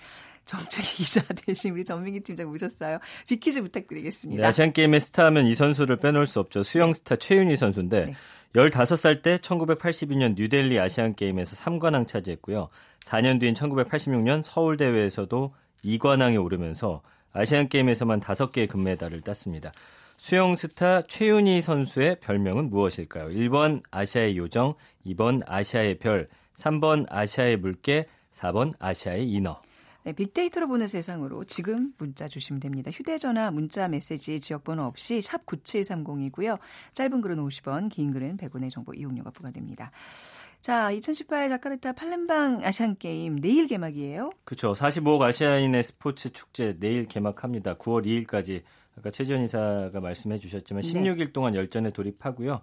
정책의 0.46 0.88
기자 0.91 1.24
대신 1.48 1.72
우리 1.72 1.84
전민기 1.84 2.20
팀장 2.20 2.48
모셨어요. 2.48 3.00
빅퀴즈 3.27 3.60
부탁드리겠습니다. 3.63 4.44
네, 4.44 4.48
아시안 4.48 4.72
게임의 4.72 5.01
스타하면 5.01 5.48
이 5.48 5.55
선수를 5.55 5.96
빼놓을 5.96 6.27
수 6.27 6.39
없죠. 6.39 6.62
수영 6.62 6.94
스타 6.94 7.15
최윤희 7.15 7.58
선수인데 7.58 8.05
네. 8.05 8.13
15살 8.53 9.24
때 9.24 9.38
1982년 9.38 10.36
뉴델리 10.36 10.79
아시안 10.79 11.15
게임에서 11.15 11.55
3관왕 11.55 12.08
차지했고요. 12.08 12.70
4년 13.03 13.39
뒤인 13.39 13.55
1986년 13.55 14.44
서울 14.46 14.77
대회에서도 14.77 15.55
2관왕에 15.84 16.44
오르면서 16.44 17.01
아시안 17.35 17.67
게임에서만 17.67 18.21
5개의 18.21 18.69
금메달을 18.69 19.19
땄습니다. 19.19 19.73
수영 20.15 20.55
스타 20.55 21.01
최윤희 21.01 21.61
선수의 21.61 22.21
별명은 22.21 22.69
무엇일까요? 22.69 23.27
1번 23.27 23.83
아시아의 23.91 24.37
요정, 24.37 24.75
2번 25.05 25.43
아시아의 25.45 25.99
별, 25.99 26.29
3번 26.55 27.05
아시아의 27.09 27.57
물개, 27.57 28.05
4번 28.31 28.71
아시아의 28.79 29.29
인어. 29.29 29.59
네, 30.03 30.13
빅데이터로 30.13 30.67
보는 30.67 30.87
세상으로 30.87 31.43
지금 31.45 31.91
문자 31.97 32.27
주시면 32.27 32.59
됩니다. 32.61 32.91
휴대전화, 32.91 33.51
문자, 33.51 33.87
메시지, 33.87 34.39
지역번호 34.39 34.83
없이 34.83 35.19
샵 35.19 35.45
9730이고요. 35.45 36.59
짧은 36.93 37.21
글은 37.21 37.37
50원, 37.37 37.89
긴 37.89 38.11
글은 38.11 38.37
100원의 38.37 38.69
정보 38.69 38.93
이용료가 38.93 39.31
부과됩니다. 39.31 39.91
자, 40.65 40.89
2018 40.89 41.48
자카르타 41.50 41.93
팔렘방 41.93 42.62
아시안 42.63 42.98
게임 42.98 43.36
내일 43.36 43.67
개막이에요. 43.67 44.31
그렇죠. 44.45 44.74
45억 44.74 45.22
아시아인의 45.22 45.84
스포츠 45.84 46.31
축제 46.31 46.75
내일 46.79 47.05
개막합니다. 47.05 47.75
9월 47.75 48.03
2일까지 48.03 48.63
아까 48.98 49.12
최지원 49.12 49.43
이사가 49.43 50.00
말씀해 50.00 50.39
주셨지만 50.39 50.81
16일 50.81 51.17
네. 51.17 51.31
동안 51.34 51.53
열전에 51.53 51.91
돌입하고요. 51.91 52.62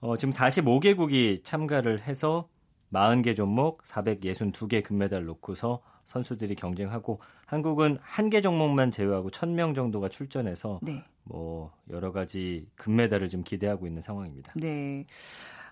어, 0.00 0.16
지금 0.16 0.32
45개국이 0.34 1.44
참가를 1.44 2.00
해서 2.02 2.48
40개 2.92 3.36
종목 3.36 3.84
462개 3.84 4.82
금메달 4.82 5.24
놓고서 5.24 5.82
선수들이 6.06 6.56
경쟁하고 6.56 7.20
한국은 7.46 7.98
한 8.02 8.28
개 8.30 8.40
종목만 8.40 8.90
제외하고 8.90 9.30
1000명 9.30 9.76
정도가 9.76 10.08
출전해서 10.08 10.80
네. 10.82 11.04
뭐 11.22 11.70
여러 11.90 12.10
가지 12.10 12.66
금메달을 12.74 13.28
좀 13.28 13.44
기대하고 13.44 13.86
있는 13.86 14.02
상황입니다. 14.02 14.52
네. 14.56 15.06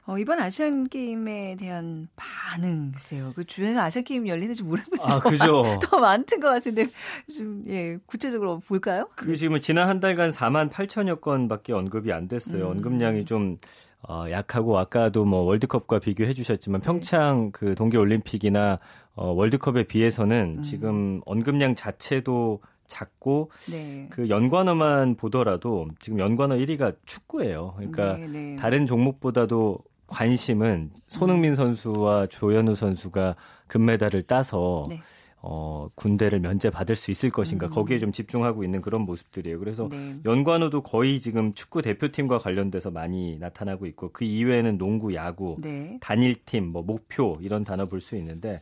어, 0.08 0.16
이번 0.16 0.40
아시안 0.40 0.88
게임에 0.88 1.56
대한 1.56 2.08
반응 2.16 2.92
글쎄요. 2.92 3.30
그 3.36 3.44
주변에서 3.44 3.82
아시안 3.82 4.04
게임 4.04 4.26
열리는지 4.26 4.62
모르는 4.62 4.86
아, 5.02 5.20
그죠. 5.20 5.78
더 5.82 5.98
많던 5.98 6.40
것 6.40 6.48
같은데 6.48 6.86
좀 7.36 7.62
예, 7.68 7.98
구체적으로 8.06 8.60
볼까요? 8.60 9.10
그 9.14 9.36
지금 9.36 9.60
지난 9.60 9.86
한 9.86 10.00
달간 10.00 10.30
4만 10.30 10.70
8천여 10.70 11.20
건밖에 11.20 11.74
언급이 11.74 12.10
안 12.10 12.26
됐어요. 12.26 12.68
음. 12.68 12.70
언급량이 12.70 13.26
좀 13.26 13.58
어, 14.00 14.24
약하고 14.30 14.78
아까도 14.78 15.26
뭐 15.26 15.40
월드컵과 15.40 15.98
비교해 15.98 16.32
주셨지만 16.32 16.80
네. 16.80 16.86
평창 16.86 17.50
그 17.52 17.74
동계 17.74 17.98
올림픽이나 17.98 18.78
어, 19.14 19.32
월드컵에 19.32 19.82
비해서는 19.82 20.54
음. 20.56 20.62
지금 20.62 21.20
언급량 21.26 21.74
자체도 21.74 22.62
작고 22.86 23.50
네. 23.70 24.06
그 24.08 24.30
연관어만 24.30 25.16
보더라도 25.16 25.88
지금 26.00 26.18
연관어 26.18 26.54
1위가 26.54 26.96
축구예요. 27.04 27.74
그러니까 27.76 28.14
네, 28.16 28.26
네. 28.26 28.56
다른 28.56 28.86
종목보다도 28.86 29.80
관심은 30.08 30.90
손흥민 31.06 31.54
선수와 31.54 32.26
조현우 32.26 32.74
선수가 32.74 33.36
금메달을 33.68 34.22
따서 34.22 34.86
네. 34.88 35.00
어, 35.40 35.88
군대를 35.94 36.40
면제받을 36.40 36.96
수 36.96 37.12
있을 37.12 37.30
것인가 37.30 37.66
음. 37.66 37.70
거기에 37.70 38.00
좀 38.00 38.10
집중하고 38.10 38.64
있는 38.64 38.82
그런 38.82 39.02
모습들이에요. 39.02 39.60
그래서 39.60 39.88
네. 39.88 40.16
연관어도 40.24 40.82
거의 40.82 41.20
지금 41.20 41.54
축구 41.54 41.80
대표팀과 41.80 42.38
관련돼서 42.38 42.90
많이 42.90 43.38
나타나고 43.38 43.86
있고 43.86 44.10
그 44.12 44.24
이외에는 44.24 44.78
농구, 44.78 45.14
야구, 45.14 45.56
네. 45.60 45.96
단일팀, 46.00 46.66
뭐 46.66 46.82
목표 46.82 47.38
이런 47.40 47.62
단어 47.62 47.86
볼 47.86 48.00
수 48.00 48.16
있는데 48.16 48.60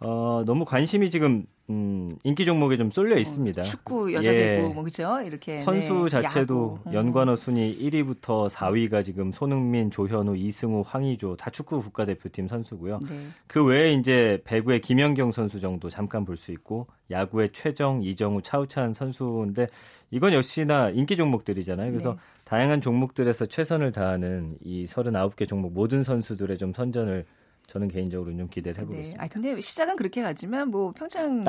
어, 0.00 0.42
너무 0.46 0.64
관심이 0.64 1.10
지금 1.10 1.46
음, 1.68 2.16
인기 2.22 2.44
종목에 2.44 2.76
좀 2.76 2.90
쏠려 2.92 3.18
있습니다. 3.18 3.60
어, 3.60 3.64
축구, 3.64 4.12
여자 4.12 4.32
예. 4.32 4.56
배구, 4.56 4.74
뭐 4.74 4.84
그죠? 4.84 5.20
이렇게 5.24 5.56
선수 5.56 6.04
네, 6.04 6.08
자체도 6.10 6.78
야구. 6.80 6.88
음. 6.88 6.92
연관어 6.94 7.34
순위 7.34 7.76
1위부터 7.76 8.48
4위가 8.48 9.04
지금 9.04 9.32
손흥민, 9.32 9.90
조현우, 9.90 10.36
이승우, 10.36 10.84
황의조 10.86 11.34
다 11.36 11.50
축구 11.50 11.80
국가대표팀 11.82 12.46
선수고요. 12.46 13.00
네. 13.08 13.16
그 13.48 13.64
외에 13.64 13.94
이제 13.94 14.40
배구의 14.44 14.80
김연경 14.80 15.32
선수 15.32 15.58
정도 15.60 15.88
잠깐 15.90 16.24
볼 16.24 16.36
수 16.36 16.52
있고 16.52 16.86
야구의 17.10 17.50
최정, 17.52 18.02
이정우, 18.02 18.42
차우찬 18.42 18.92
선수인데 18.92 19.66
이건 20.12 20.34
역시나 20.34 20.90
인기 20.90 21.16
종목들이잖아요. 21.16 21.90
그래서 21.90 22.12
네. 22.12 22.18
다양한 22.44 22.80
종목들에서 22.80 23.46
최선을 23.46 23.90
다하는 23.90 24.56
이 24.62 24.84
39개 24.84 25.48
종목 25.48 25.72
모든 25.72 26.04
선수들의 26.04 26.58
좀 26.58 26.72
선전을 26.72 27.24
저는 27.66 27.88
개인적으로 27.88 28.36
좀 28.36 28.48
기대를 28.48 28.82
해보겠습니다. 28.82 29.20
네. 29.20 29.24
아 29.24 29.28
근데 29.28 29.60
시작은 29.60 29.96
그렇게 29.96 30.22
가지만 30.22 30.70
뭐 30.70 30.92
평창 30.92 31.42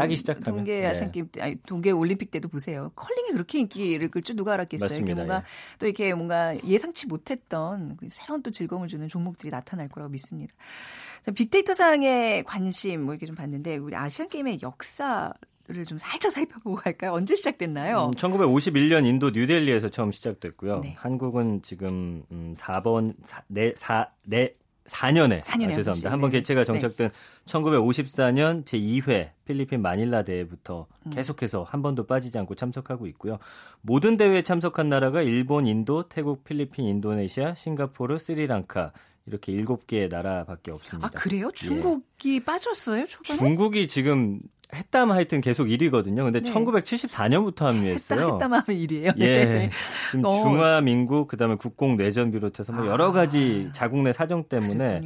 동계 0.44 0.82
네. 0.82 0.88
아시안 0.88 1.12
게임 1.12 1.30
아니 1.40 1.56
동계 1.68 1.92
올림픽 1.92 2.32
때도 2.32 2.50
보세요. 2.50 2.92
컬링이 2.96 3.32
그렇게 3.32 3.60
인기를 3.60 4.10
끌 4.10 4.22
줄 4.24 4.36
누가 4.36 4.54
알았겠어요. 4.54 4.90
맞습니다. 4.90 5.16
뭔가 5.16 5.38
예. 5.38 5.78
또 5.80 5.86
이렇게 5.86 6.14
뭔가 6.14 6.56
예상치 6.66 7.08
못했던 7.08 7.96
그 7.98 8.08
새로운 8.10 8.42
또 8.42 8.52
즐거움을 8.52 8.88
주는 8.88 9.08
종목들이 9.08 9.52
나타날 9.52 9.88
거라고 9.90 10.12
믿습니다. 10.12 10.54
빅데이터 11.34 11.74
상의 11.74 12.44
관심 12.44 13.04
뭐 13.04 13.14
이렇게 13.14 13.26
좀 13.26 13.36
봤는데 13.36 13.78
우리 13.78 13.96
아시안 13.96 14.28
게임의 14.28 14.60
역사를 14.64 15.34
좀 15.70 15.98
살짝 15.98 16.32
살펴보고 16.32 16.78
갈까요? 16.78 17.12
언제 17.12 17.36
시작됐나요? 17.36 18.06
음, 18.06 18.12
1951년 18.12 19.06
인도 19.06 19.32
뉴델리에서 19.32 19.90
처음 19.90 20.14
시작됐고요. 20.14 20.80
네. 20.80 20.96
한국은 20.98 21.62
지금 21.62 22.24
음, 22.32 22.54
4번 22.58 23.16
4, 23.26 23.44
4, 23.76 24.10
4, 24.30 24.50
4년에, 24.88 25.42
4년에 25.42 25.72
아, 25.72 25.76
죄송합니다. 25.76 26.12
한번 26.12 26.30
개최가 26.32 26.66
정착된 26.66 27.10
네. 27.10 27.16
1954년 27.46 28.66
제2회 28.66 29.32
필리핀 29.46 29.82
마닐라 29.82 30.24
대회부터 30.24 30.88
음. 31.06 31.12
계속해서 31.12 31.64
한 31.64 31.82
번도 31.82 32.06
빠지지 32.08 32.38
않고 32.38 32.56
참석하고 32.56 33.08
있고요. 33.08 33.38
모든 33.82 34.18
대회에 34.18 34.42
참석한 34.42 34.90
나라가 34.90 35.22
일본, 35.22 35.68
인도, 35.68 36.08
태국, 36.08 36.44
필리핀, 36.44 36.86
인도네시아, 36.86 37.56
싱가포르, 37.56 38.18
스리랑카 38.18 38.92
이렇게 39.28 39.52
일곱 39.52 39.88
개의 39.88 40.08
나라밖에 40.08 40.72
없습니다. 40.72 41.08
아 41.08 41.10
그래요? 41.12 41.52
중국이 41.54 42.36
예. 42.36 42.40
빠졌어요? 42.40 43.06
초반에? 43.08 43.38
중국이 43.38 43.88
지금 43.88 44.40
했다마 44.74 45.16
하여튼 45.16 45.40
계속 45.40 45.68
1위거든요. 45.68 46.24
근데 46.24 46.42
네. 46.42 46.52
1974년부터 46.52 47.62
합류했어요. 47.62 48.20
했다, 48.20 48.34
했다마 48.34 48.64
하면 48.68 48.82
1위예요. 48.82 49.14
예. 49.20 49.46
네. 49.46 49.70
지금 50.12 50.26
어. 50.26 50.34
중화민국 50.34 51.30
그다음에 51.30 51.56
국공 51.56 51.96
내전 51.96 52.32
비롯해서 52.32 52.74
뭐 52.74 52.86
여러 52.88 53.14
가지 53.14 53.68
아. 53.70 53.72
자국 53.72 54.02
내 54.02 54.12
사정 54.12 54.44
때문에 54.44 55.02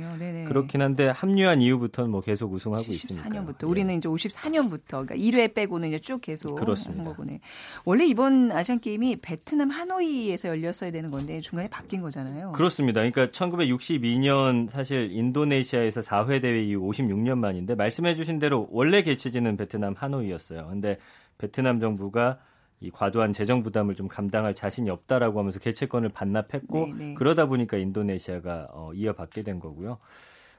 그렇긴 0.48 0.82
한데 0.82 1.10
합류한 1.10 1.62
이후부터는 1.62 2.10
뭐 2.10 2.22
계속 2.22 2.52
우승하고 2.52 2.82
있습니다. 2.82 3.30
74년부터 3.30 3.64
예. 3.64 3.68
우리는 3.68 3.98
이제 3.98 4.10
54년부터 4.10 5.08
그러니까 5.08 5.16
1회 5.16 5.54
빼고는 5.54 5.90
이제 5.90 6.00
쭉 6.00 6.20
계속 6.22 6.56
그렇습니다. 6.56 7.04
한 7.04 7.14
거군요. 7.14 7.38
원래 7.86 8.06
이번 8.06 8.52
아시안 8.52 8.80
게임이 8.80 9.18
베트남 9.22 9.70
하노이에서 9.70 10.50
열렸어야 10.50 10.92
되는 10.92 11.12
건데 11.12 11.40
중간에 11.40 11.70
바뀐 11.70 12.02
거잖아요. 12.02 12.54
그렇습니다. 12.54 13.02
그러니까 13.02 13.28
1962년 13.28 14.70
사실 14.70 15.12
인도네시아에서 15.12 16.02
4회 16.02 16.42
대회 16.42 16.64
이후 16.64 16.82
56년 16.90 17.38
만인데 17.38 17.76
말씀해 17.76 18.16
주신 18.16 18.40
대로 18.40 18.68
원래 18.72 19.04
개최지는 19.04 19.51
베트남 19.58 19.94
하노이였어요. 19.98 20.68
근데 20.68 20.98
베트남 21.38 21.80
정부가 21.80 22.40
이 22.80 22.90
과도한 22.90 23.32
재정 23.34 23.62
부담을 23.62 23.94
좀 23.96 24.08
감당할 24.08 24.56
자신이 24.56 24.90
없다라고 24.90 25.40
하면서 25.40 25.60
개최권을 25.60 26.10
반납했고 26.10 26.86
네네. 26.88 26.94
네. 26.98 27.14
그러다 27.14 27.46
보니까 27.46 27.78
인도네시아가 27.78 28.70
어, 28.72 28.92
이어받게 28.94 29.44
된 29.44 29.60
거고요. 29.60 29.98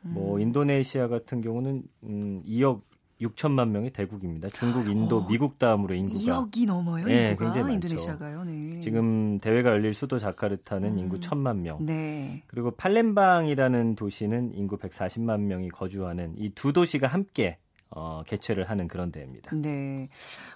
뭐 0.03 0.11
음. 0.11 0.15
뭐 0.15 0.41
인도네시아 0.41 1.09
같은 1.09 1.41
경우는 1.41 1.83
음, 2.05 2.43
2억 2.47 2.83
6천만 3.21 3.69
명의 3.69 3.91
대국입니다. 3.91 4.49
중국, 4.49 4.89
인도, 4.89 5.19
어, 5.19 5.29
미국 5.29 5.57
다음으로 5.59 5.95
인구가 5.95 6.19
2억이 6.19 6.67
넘어요. 6.67 7.07
네, 7.07 7.31
인구가? 7.31 7.53
굉장히 7.53 7.75
인도네시아가요. 7.75 8.43
네. 8.45 8.81
지금 8.81 9.39
대회가 9.39 9.71
열릴 9.71 9.95
수도 9.95 10.19
자카르타는 10.19 10.95
음. 10.95 10.99
인구 10.99 11.19
1천만 11.21 11.59
명. 11.59 11.85
네. 11.87 12.43
그리고 12.49 12.73
팔렘방이라는 12.73 13.95
도시는 13.95 14.53
인구 14.55 14.77
140만 14.77 15.41
명이 15.41 15.69
거주하는 15.71 16.35
이 16.37 16.51
두 16.55 16.73
도시가 16.73 17.07
함께 17.07 17.59
어, 17.95 18.23
개최를 18.27 18.69
하는 18.71 18.89
그런 18.89 19.13
대회입니다. 19.13 19.55
네. 19.55 20.09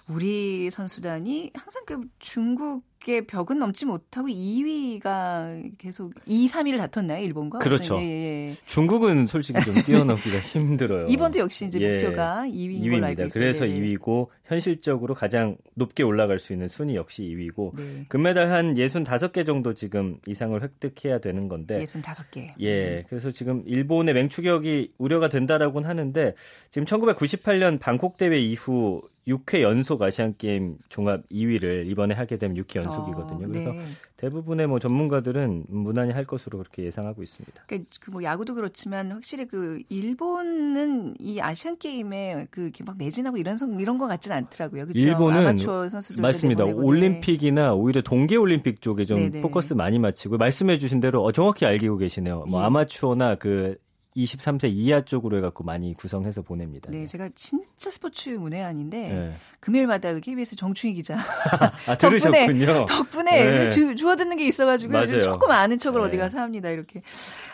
우리 0.09 0.69
선수단이 0.69 1.51
항상 1.53 1.83
그 1.85 2.01
중국 2.19 2.83
의 3.07 3.25
벽은 3.25 3.59
넘지 3.59 3.85
못하고 3.85 4.27
2위가 4.27 5.71
계속 5.77 6.13
2, 6.25 6.47
3위를 6.49 6.77
다퉜나요, 6.77 7.23
일본과? 7.23 7.59
그렇죠. 7.59 7.97
예, 7.99 8.49
예. 8.49 8.55
중국은 8.65 9.27
솔직히 9.27 9.61
좀 9.61 9.75
뛰어넘기가 9.83 10.39
힘들어요. 10.43 11.05
이번도 11.07 11.39
역시 11.39 11.65
이제 11.65 11.79
예. 11.79 12.01
목표가 12.01 12.43
2위인 12.45 12.81
2위입니다. 12.81 12.91
걸로 12.91 13.05
알고 13.05 13.21
있어요. 13.23 13.29
그래서 13.33 13.65
네. 13.65 13.79
2위고 13.79 14.27
현실적으로 14.45 15.13
가장 15.13 15.55
높게 15.75 16.03
올라갈 16.03 16.37
수 16.39 16.51
있는 16.53 16.67
순위 16.67 16.95
역시 16.95 17.23
2위고 17.23 17.75
네. 17.77 18.05
금메달 18.09 18.51
한 18.51 18.75
65개 18.75 19.45
정도 19.45 19.73
지금 19.73 20.17
이상을 20.27 20.61
획득해야 20.61 21.19
되는 21.19 21.47
건데 21.47 21.81
65개. 21.83 22.53
예. 22.59 22.97
음. 22.97 23.03
그래서 23.07 23.31
지금 23.31 23.63
일본의 23.65 24.13
맹추격이 24.15 24.89
우려가 24.97 25.29
된다라고는 25.29 25.87
하는데 25.87 26.33
지금 26.71 26.85
1998년 26.85 27.79
방콕 27.79 28.17
대회 28.17 28.37
이후 28.39 29.01
6회 29.27 29.61
연속 29.61 30.01
아시안 30.01 30.35
게임 30.37 30.77
종합 30.89 31.27
2위를 31.29 31.87
이번에 31.87 32.15
하게 32.15 32.37
되면 32.37 32.55
6회 32.63 32.77
연속이거든요. 32.77 33.45
어, 33.45 33.49
그래서 33.49 33.71
네. 33.71 33.81
대부분의 34.15 34.67
뭐 34.67 34.79
전문가들은 34.79 35.65
무난히 35.67 36.11
할 36.13 36.23
것으로 36.23 36.57
그렇게 36.57 36.83
예상하고 36.85 37.21
있습니다. 37.21 37.63
그러니까 37.67 37.89
그뭐 38.01 38.23
야구도 38.23 38.55
그렇지만 38.55 39.11
확실히 39.11 39.45
그 39.45 39.79
일본은 39.89 41.15
이 41.19 41.39
아시안 41.41 41.77
게임에 41.77 42.47
그막 42.49 42.97
매진하고 42.97 43.37
이런 43.37 43.57
성 43.57 43.79
이런 43.79 43.97
것 43.97 44.07
같지는 44.07 44.37
않더라고요. 44.37 44.85
그렇죠? 44.85 44.99
일본은 44.99 45.41
아마추어 45.41 45.89
선수들 45.89 46.21
맞습니다. 46.21 46.63
올림픽이나 46.63 47.73
오히려 47.73 48.01
동계 48.01 48.37
올림픽 48.37 48.81
쪽에 48.81 49.05
좀 49.05 49.17
네네. 49.17 49.41
포커스 49.41 49.73
많이 49.73 49.99
맞추고 49.99 50.37
말씀해 50.37 50.77
주신 50.77 50.99
대로 50.99 51.23
어, 51.23 51.31
정확히 51.31 51.65
알고 51.65 51.97
계시네요. 51.97 52.45
뭐 52.47 52.61
예. 52.61 52.65
아마추어나 52.65 53.35
그 53.35 53.77
23세 54.17 54.69
이하 54.71 55.01
쪽으로 55.01 55.37
해갖고 55.37 55.63
많이 55.63 55.93
구성해서 55.93 56.41
보냅니다. 56.41 56.89
네, 56.91 56.99
네. 57.01 57.07
제가 57.07 57.29
진짜 57.35 57.89
스포츠 57.91 58.29
문외한인데 58.29 58.97
네. 59.07 59.35
금요일마다 59.59 60.13
그 60.13 60.19
KBS 60.21 60.55
정충희 60.55 60.95
기자 60.95 61.17
아, 61.87 61.95
들으셨군요. 61.97 62.85
덕분에, 62.85 62.85
덕분에 62.85 63.59
네. 63.65 63.69
주, 63.69 63.95
주워 63.95 64.15
듣는 64.15 64.37
게 64.37 64.47
있어가지고 64.47 65.21
조금 65.21 65.51
아는 65.51 65.77
척을 65.79 66.01
네. 66.01 66.07
어디 66.07 66.17
가서 66.17 66.39
합니다. 66.39 66.69
이렇게 66.69 67.01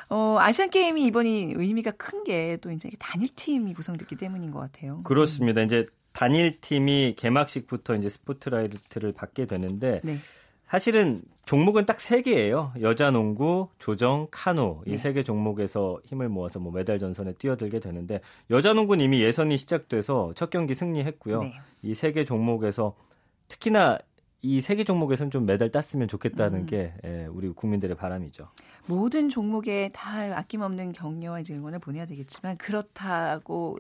어, 0.09 0.37
아시안 0.39 0.69
게임이 0.69 1.05
이번이 1.05 1.53
의미가 1.57 1.91
큰 1.91 2.23
게 2.23 2.57
또 2.61 2.71
이제 2.71 2.89
단일 2.99 3.29
팀이 3.35 3.73
구성됐기 3.73 4.15
때문인 4.15 4.51
것 4.51 4.59
같아요. 4.59 5.01
그렇습니다. 5.03 5.61
이제 5.61 5.85
단일 6.13 6.61
팀이 6.61 7.15
개막식부터 7.17 7.95
이제 7.95 8.07
스포트라이트를 8.09 9.11
받게 9.13 9.45
되는데. 9.45 9.99
네. 10.73 10.79
사실은 10.79 11.21
종목은 11.45 11.85
딱 11.85 11.99
세 11.99 12.21
개예요. 12.21 12.73
여자 12.81 13.11
농구, 13.11 13.69
조정, 13.77 14.27
카누 14.31 14.79
이 14.87 14.97
세개 14.97 15.19
네. 15.19 15.23
종목에서 15.23 15.99
힘을 16.03 16.29
모아서 16.29 16.59
뭐 16.59 16.71
메달 16.71 16.97
전선에 16.99 17.33
뛰어들게 17.33 17.79
되는데 17.79 18.21
여자 18.49 18.73
농구는 18.73 19.05
이미 19.05 19.21
예선이 19.21 19.57
시작돼서 19.57 20.33
첫 20.35 20.49
경기 20.49 20.73
승리했고요. 20.73 21.41
네. 21.41 21.53
이세 21.83 22.11
개 22.11 22.25
종목에서 22.25 22.95
특히나 23.47 23.99
이 24.41 24.57
세 24.59 24.75
개 24.75 24.83
종목에서는 24.83 25.31
좀 25.31 25.45
메달 25.45 25.71
땄으면 25.71 26.07
좋겠다는 26.09 26.61
음. 26.61 26.65
게 26.65 26.93
예, 27.05 27.27
우리 27.31 27.49
국민들의 27.49 27.95
바람이죠. 27.95 28.49
모든 28.87 29.29
종목에 29.29 29.91
다 29.93 30.37
아낌없는 30.37 30.91
격려와 30.91 31.43
응원을 31.49 31.79
보내야 31.79 32.05
되겠지만 32.05 32.57
그렇다고 32.57 33.77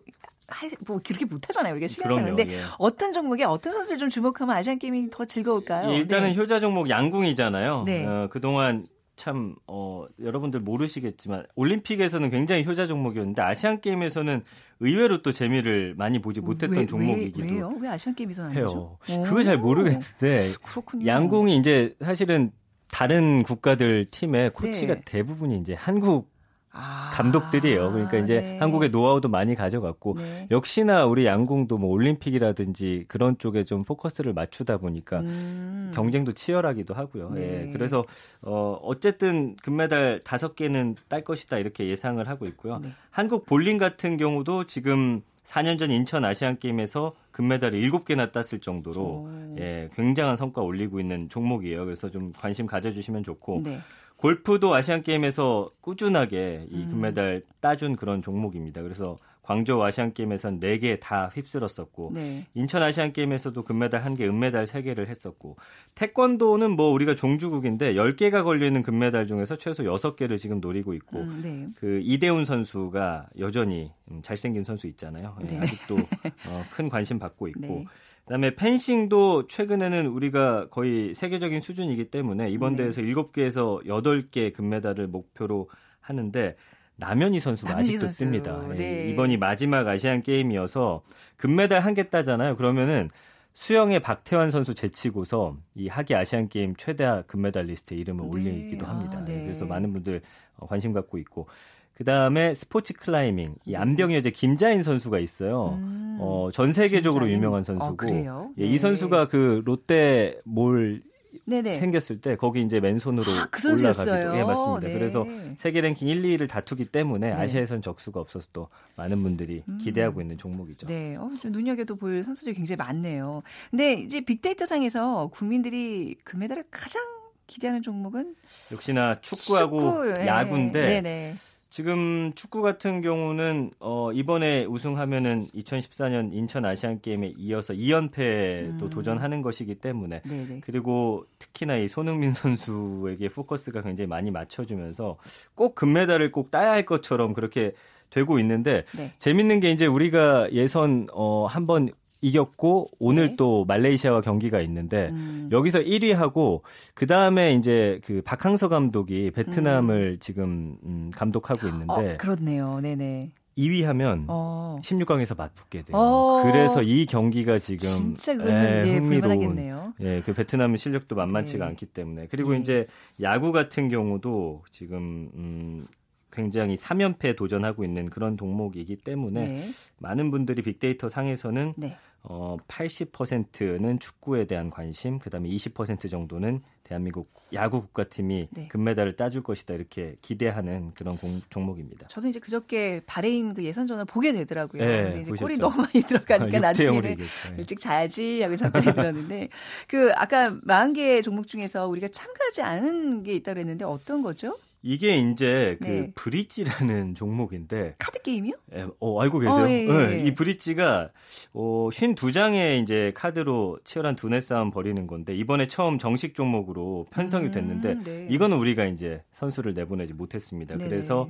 뭐 0.85 0.99
그렇게 1.03 1.25
못하잖아요. 1.25 1.73
우리가 1.73 1.87
실행하는데 1.87 2.47
예. 2.49 2.61
어떤 2.77 3.11
종목에 3.11 3.43
어떤 3.43 3.73
선수를 3.73 3.97
좀 3.97 4.09
주목하면 4.09 4.55
아시안 4.55 4.79
게임이 4.79 5.09
더 5.11 5.25
즐거울까요? 5.25 5.91
예, 5.91 5.97
일단은 5.97 6.31
네. 6.31 6.37
효자 6.37 6.59
종목 6.59 6.89
양궁이잖아요. 6.89 7.83
네. 7.85 8.05
어, 8.05 8.27
그동안 8.29 8.87
참 9.15 9.55
어, 9.67 10.05
여러분들 10.21 10.59
모르시겠지만 10.59 11.45
올림픽에서는 11.55 12.29
굉장히 12.31 12.65
효자 12.65 12.87
종목이었는데 12.87 13.41
아시안 13.41 13.79
게임에서는 13.79 14.43
의외로 14.79 15.21
또 15.21 15.31
재미를 15.31 15.93
많이 15.97 16.19
보지 16.19 16.41
못했던 16.41 16.79
왜, 16.79 16.85
종목이기도 16.85 17.41
왜, 17.43 17.51
왜요? 17.51 17.73
왜 17.79 17.89
아시안 17.89 18.15
게임에서는 18.15 18.53
해요? 18.53 18.97
그거 19.05 19.43
잘 19.43 19.57
모르겠는데 19.57 20.53
그렇군요. 20.63 21.05
양궁이 21.05 21.57
이제 21.57 21.95
사실은 22.01 22.51
다른 22.91 23.43
국가들 23.43 24.05
팀의 24.11 24.51
코치가 24.51 24.95
네. 24.95 25.01
대부분이 25.05 25.59
이제 25.59 25.73
한국 25.73 26.32
아, 26.75 27.11
감독들이에요. 27.13 27.91
그러니까 27.91 28.17
이제 28.17 28.41
네. 28.41 28.57
한국의 28.57 28.89
노하우도 28.89 29.29
많이 29.29 29.53
가져갔고 29.53 30.15
네. 30.17 30.47
역시나 30.49 31.05
우리 31.05 31.27
양궁도 31.27 31.77
뭐 31.77 31.91
올림픽이라든지 31.91 33.05
그런 33.07 33.37
쪽에 33.37 33.63
좀 33.63 33.83
포커스를 33.85 34.33
맞추다 34.33 34.77
보니까 34.77 35.19
음. 35.19 35.91
경쟁도 35.93 36.33
치열하기도 36.33 36.95
하고요. 36.95 37.31
네. 37.35 37.67
예. 37.67 37.71
그래서 37.71 38.03
어 38.41 38.79
어쨌든 38.81 39.55
금메달 39.57 40.21
다섯 40.23 40.55
개는 40.55 40.95
딸 41.07 41.23
것이다 41.23 41.59
이렇게 41.59 41.87
예상을 41.87 42.27
하고 42.27 42.47
있고요. 42.47 42.79
네. 42.79 42.89
한국 43.11 43.45
볼링 43.45 43.77
같은 43.77 44.17
경우도 44.17 44.65
지금 44.65 45.21
4년 45.45 45.77
전 45.77 45.91
인천 45.91 46.25
아시안 46.25 46.57
게임에서 46.57 47.13
금메달을 47.31 47.79
7개나 47.81 48.31
땄을 48.31 48.61
정도로 48.61 49.29
예, 49.59 49.89
굉장한 49.93 50.37
성과 50.37 50.61
올리고 50.61 50.99
있는 50.99 51.29
종목이에요. 51.29 51.85
그래서 51.85 52.09
좀 52.09 52.31
관심 52.31 52.65
가져주시면 52.65 53.23
좋고 53.23 53.61
네. 53.63 53.79
골프도 54.23 54.73
아시안 54.73 55.03
게임에서 55.03 55.71
꾸준하게 55.81 56.67
이 56.71 56.83
음. 56.83 56.87
금메달 56.87 57.41
따준 57.59 57.97
그런 57.97 58.21
종목입니다. 58.21 58.81
그래서 58.81 59.17
광저우 59.43 59.83
아시안 59.83 60.13
게임에선 60.13 60.59
4개 60.61 60.99
다 60.99 61.29
휩쓸었었고 61.33 62.11
네. 62.13 62.47
인천 62.53 62.81
아시안 62.81 63.11
게임에서도 63.11 63.61
금메달 63.63 64.01
1개, 64.01 64.21
은메달 64.21 64.65
3개를 64.65 65.07
했었고 65.07 65.57
태권도는 65.95 66.71
뭐 66.71 66.91
우리가 66.91 67.13
종주국인데 67.13 67.93
10개가 67.95 68.43
걸려 68.43 68.65
있는 68.65 68.81
금메달 68.81 69.27
중에서 69.27 69.57
최소 69.57 69.83
6개를 69.83 70.39
지금 70.39 70.61
노리고 70.61 70.93
있고 70.93 71.19
음, 71.19 71.41
네. 71.43 71.67
그 71.75 71.99
이대훈 72.03 72.45
선수가 72.45 73.29
여전히 73.37 73.91
음, 74.09 74.21
잘생긴 74.23 74.63
선수 74.63 74.87
있잖아요. 74.87 75.35
예, 75.41 75.45
네. 75.45 75.59
아직도 75.59 75.95
어, 76.47 76.63
큰 76.71 76.87
관심 76.87 77.19
받고 77.19 77.49
있고 77.49 77.59
네. 77.59 77.85
그다음에 78.23 78.55
펜싱도 78.55 79.47
최근에는 79.47 80.07
우리가 80.07 80.69
거의 80.69 81.13
세계적인 81.13 81.59
수준이기 81.59 82.05
때문에 82.05 82.49
이번 82.49 82.77
네. 82.77 82.77
대회에서 82.77 83.01
7개에서 83.01 83.85
8개 83.85 84.53
금메달을 84.53 85.07
목표로 85.07 85.69
하는데 85.99 86.55
남현희 86.97 87.39
선수가 87.39 87.75
아직도 87.77 88.01
선수. 88.01 88.17
씁니다. 88.17 88.61
예, 88.71 88.75
네. 88.75 89.09
이번이 89.09 89.37
마지막 89.37 89.87
아시안 89.87 90.21
게임이어서 90.21 91.01
금메달 91.37 91.81
한 91.81 91.93
개 91.93 92.09
따잖아요. 92.09 92.55
그러면은 92.55 93.09
수영의 93.55 93.99
박태환 94.01 94.49
선수 94.51 94.73
제치고서 94.73 95.57
이 95.75 95.87
하계 95.87 96.15
아시안 96.15 96.49
게임 96.49 96.75
최다 96.75 97.23
금메달 97.23 97.65
리스트에 97.65 97.97
이름을 97.97 98.23
네. 98.23 98.29
올리기도 98.29 98.85
합니다. 98.85 99.19
아, 99.19 99.25
네. 99.25 99.43
그래서 99.43 99.65
많은 99.65 99.93
분들 99.93 100.21
관심 100.67 100.91
갖고 100.93 101.17
있고 101.19 101.47
그 101.93 102.03
다음에 102.03 102.55
스포츠 102.55 102.93
클라이밍 102.93 103.55
이 103.65 103.75
암벽 103.75 104.13
여제 104.13 104.31
김자인 104.31 104.81
선수가 104.81 105.19
있어요. 105.19 105.77
음, 105.79 106.17
어, 106.19 106.49
전 106.51 106.73
세계적으로 106.73 107.25
김자인. 107.25 107.37
유명한 107.37 107.61
선수고 107.63 108.07
어, 108.07 108.49
예, 108.59 108.65
이 108.65 108.71
네. 108.71 108.77
선수가 108.79 109.27
그 109.27 109.61
롯데 109.65 110.39
몰 110.45 111.03
네네. 111.45 111.75
생겼을 111.75 112.21
때 112.21 112.35
거기 112.35 112.61
이제 112.61 112.79
맨손으로 112.79 113.31
아, 113.31 113.47
그 113.49 113.67
올라가기도 113.67 114.37
예 114.37 114.43
맞습니다. 114.43 114.87
네. 114.87 114.93
그래서 114.93 115.25
세계 115.57 115.81
랭킹 115.81 116.07
1, 116.07 116.21
2위를 116.21 116.49
다투기 116.49 116.85
때문에 116.85 117.29
네. 117.29 117.33
아시아에선 117.33 117.81
적수가 117.81 118.19
없어서 118.19 118.47
또 118.53 118.69
많은 118.95 119.21
분들이 119.23 119.63
음. 119.67 119.77
기대하고 119.81 120.21
있는 120.21 120.37
종목이죠. 120.37 120.87
네, 120.87 121.15
어, 121.15 121.29
좀 121.41 121.51
눈여겨도 121.51 121.95
볼 121.95 122.23
선수들이 122.23 122.55
굉장히 122.55 122.77
많네요. 122.77 123.43
근데 123.71 123.93
이제 123.93 124.21
빅데이터 124.21 124.65
상에서 124.65 125.27
국민들이 125.33 126.15
금메달을 126.23 126.65
가장 126.71 127.01
기대하는 127.47 127.81
종목은 127.81 128.35
역시나 128.71 129.19
축구하고 129.21 129.79
축구, 129.79 130.25
야구인데 130.25 131.01
네. 131.01 131.35
지금 131.73 132.31
축구 132.35 132.61
같은 132.61 133.01
경우는 133.01 133.71
어 133.79 134.11
이번에 134.11 134.63
우승하면은 134.65 135.47
2014년 135.55 136.31
인천 136.31 136.65
아시안 136.65 137.01
게임에 137.01 137.33
이어서 137.35 137.73
2연패도 137.73 138.83
음. 138.83 138.89
도전하는 138.91 139.41
것이기 139.41 139.73
때문에 139.73 140.21
네네. 140.21 140.61
그리고 140.61 141.25
특히나 141.39 141.77
이 141.77 141.87
손흥민 141.87 142.29
선수에게 142.29 143.27
포커스가 143.29 143.81
굉장히 143.81 144.07
많이 144.07 144.29
맞춰주면서 144.29 145.17
꼭 145.55 145.73
금메달을 145.73 146.31
꼭 146.31 146.51
따야 146.51 146.73
할 146.73 146.85
것처럼 146.85 147.33
그렇게 147.33 147.71
되고 148.11 148.37
있는데 148.37 148.85
네. 148.95 149.11
재밌는 149.17 149.59
게 149.59 149.71
이제 149.71 149.87
우리가 149.87 150.51
예선 150.51 151.07
어 151.11 151.47
한번 151.47 151.89
이겼고 152.23 152.87
오늘 152.99 153.29
네. 153.29 153.35
또 153.35 153.65
말레이시아와 153.65 154.21
경기가 154.21 154.61
있는데 154.61 155.09
음. 155.09 155.49
여기서 155.51 155.79
1위 155.79 156.13
하고 156.13 156.63
그 156.93 157.05
다음에 157.05 157.53
이제 157.53 157.99
그 158.05 158.21
박항서 158.23 158.69
감독이 158.69 159.29
베트남을 159.31 160.13
음. 160.15 160.19
지금 160.21 160.77
음, 160.85 161.11
감독하고 161.13 161.67
있는데 161.67 162.13
어, 162.13 162.17
그렇네요. 162.17 162.79
네네. 162.81 163.31
2위 163.57 163.83
하면 163.83 164.25
어. 164.29 164.79
16강에서 164.81 165.37
맞붙게 165.37 165.83
돼요. 165.83 165.97
어. 165.97 166.41
그래서 166.43 166.81
이 166.81 167.05
경기가 167.05 167.59
지금 167.59 167.89
진짜 167.89 168.35
그거는 168.35 168.87
예, 168.87 168.97
흥미로운 168.97 169.93
예, 169.99 170.21
그 170.21 170.33
베트남의 170.33 170.77
실력도 170.77 171.15
만만치가 171.15 171.65
네. 171.65 171.69
않기 171.69 171.87
때문에 171.87 172.27
그리고 172.31 172.53
네. 172.53 172.59
이제 172.59 172.87
야구 173.21 173.51
같은 173.51 173.89
경우도 173.89 174.63
지금 174.71 175.29
음 175.35 175.85
굉장히 176.33 176.75
3연패에 176.75 177.37
도전하고 177.37 177.85
있는 177.85 178.09
그런 178.09 178.35
동목이기 178.35 178.97
때문에 178.97 179.47
네. 179.47 179.67
많은 179.99 180.31
분들이 180.31 180.61
빅데이터 180.61 181.07
상에서는 181.07 181.75
네. 181.77 181.97
어, 182.23 182.55
80%는 182.67 183.99
축구에 183.99 184.45
대한 184.45 184.69
관심, 184.69 185.19
그다음에 185.19 185.49
20% 185.49 186.09
정도는 186.09 186.61
대한민국 186.83 187.33
야구 187.53 187.81
국가팀이 187.81 188.47
네. 188.51 188.67
금메달을 188.69 189.15
따줄 189.15 189.43
것이다 189.43 189.73
이렇게 189.73 190.15
기대하는 190.21 190.91
그런 190.93 191.17
공, 191.17 191.41
종목입니다. 191.49 192.07
저도 192.07 192.29
이제 192.29 192.39
그저께 192.39 193.01
바레인 193.05 193.53
그 193.53 193.63
예선전을 193.63 194.05
보게 194.05 194.31
되더라고요. 194.31 194.83
네, 194.83 195.03
근데 195.03 195.21
이제 195.21 195.31
보셨죠? 195.31 195.45
골이 195.45 195.57
너무 195.57 195.77
많이 195.77 196.01
들어가니까 196.01 196.59
나중에는 196.59 197.17
일찍 197.57 197.79
자야지 197.79 198.41
하고 198.41 198.55
잠자리 198.55 198.93
들었는데 198.93 199.49
그 199.87 200.11
아까 200.15 200.51
40개 200.51 201.23
종목 201.23 201.47
중에서 201.47 201.87
우리가 201.87 202.07
참가하지 202.07 202.61
않은 202.61 203.23
게 203.23 203.33
있다 203.35 203.53
그랬는데 203.53 203.85
어떤 203.85 204.21
거죠? 204.21 204.57
이게 204.83 205.17
이제 205.17 205.77
그 205.81 205.87
네. 205.87 206.11
브릿지라는 206.13 207.15
종목인데 207.15 207.95
카드 207.97 208.21
게임이요? 208.21 208.53
예, 208.75 208.85
어, 208.99 209.21
알고 209.21 209.39
계세요? 209.39 209.63
어, 209.63 209.69
예, 209.69 209.87
예. 209.87 210.07
네, 210.07 210.23
이 210.25 210.35
브릿지가 210.35 211.09
어, 211.53 211.89
52장의 211.89 212.83
이제 212.83 213.13
카드로 213.15 213.79
치열한 213.85 214.17
두뇌 214.17 214.41
싸움 214.41 214.71
벌이는 214.71 215.07
건데 215.07 215.33
이번에 215.35 215.67
처음 215.67 215.97
정식 215.97 216.35
종목으로 216.35 217.07
편성이 217.11 217.47
음, 217.47 217.51
됐는데 217.51 217.91
음, 217.93 218.03
네. 218.03 218.27
이거는 218.29 218.57
우리가 218.57 218.85
이제 218.85 219.23
선수를 219.31 219.73
내보내지 219.73 220.13
못했습니다. 220.13 220.77
네네. 220.77 220.89
그래서 220.89 221.29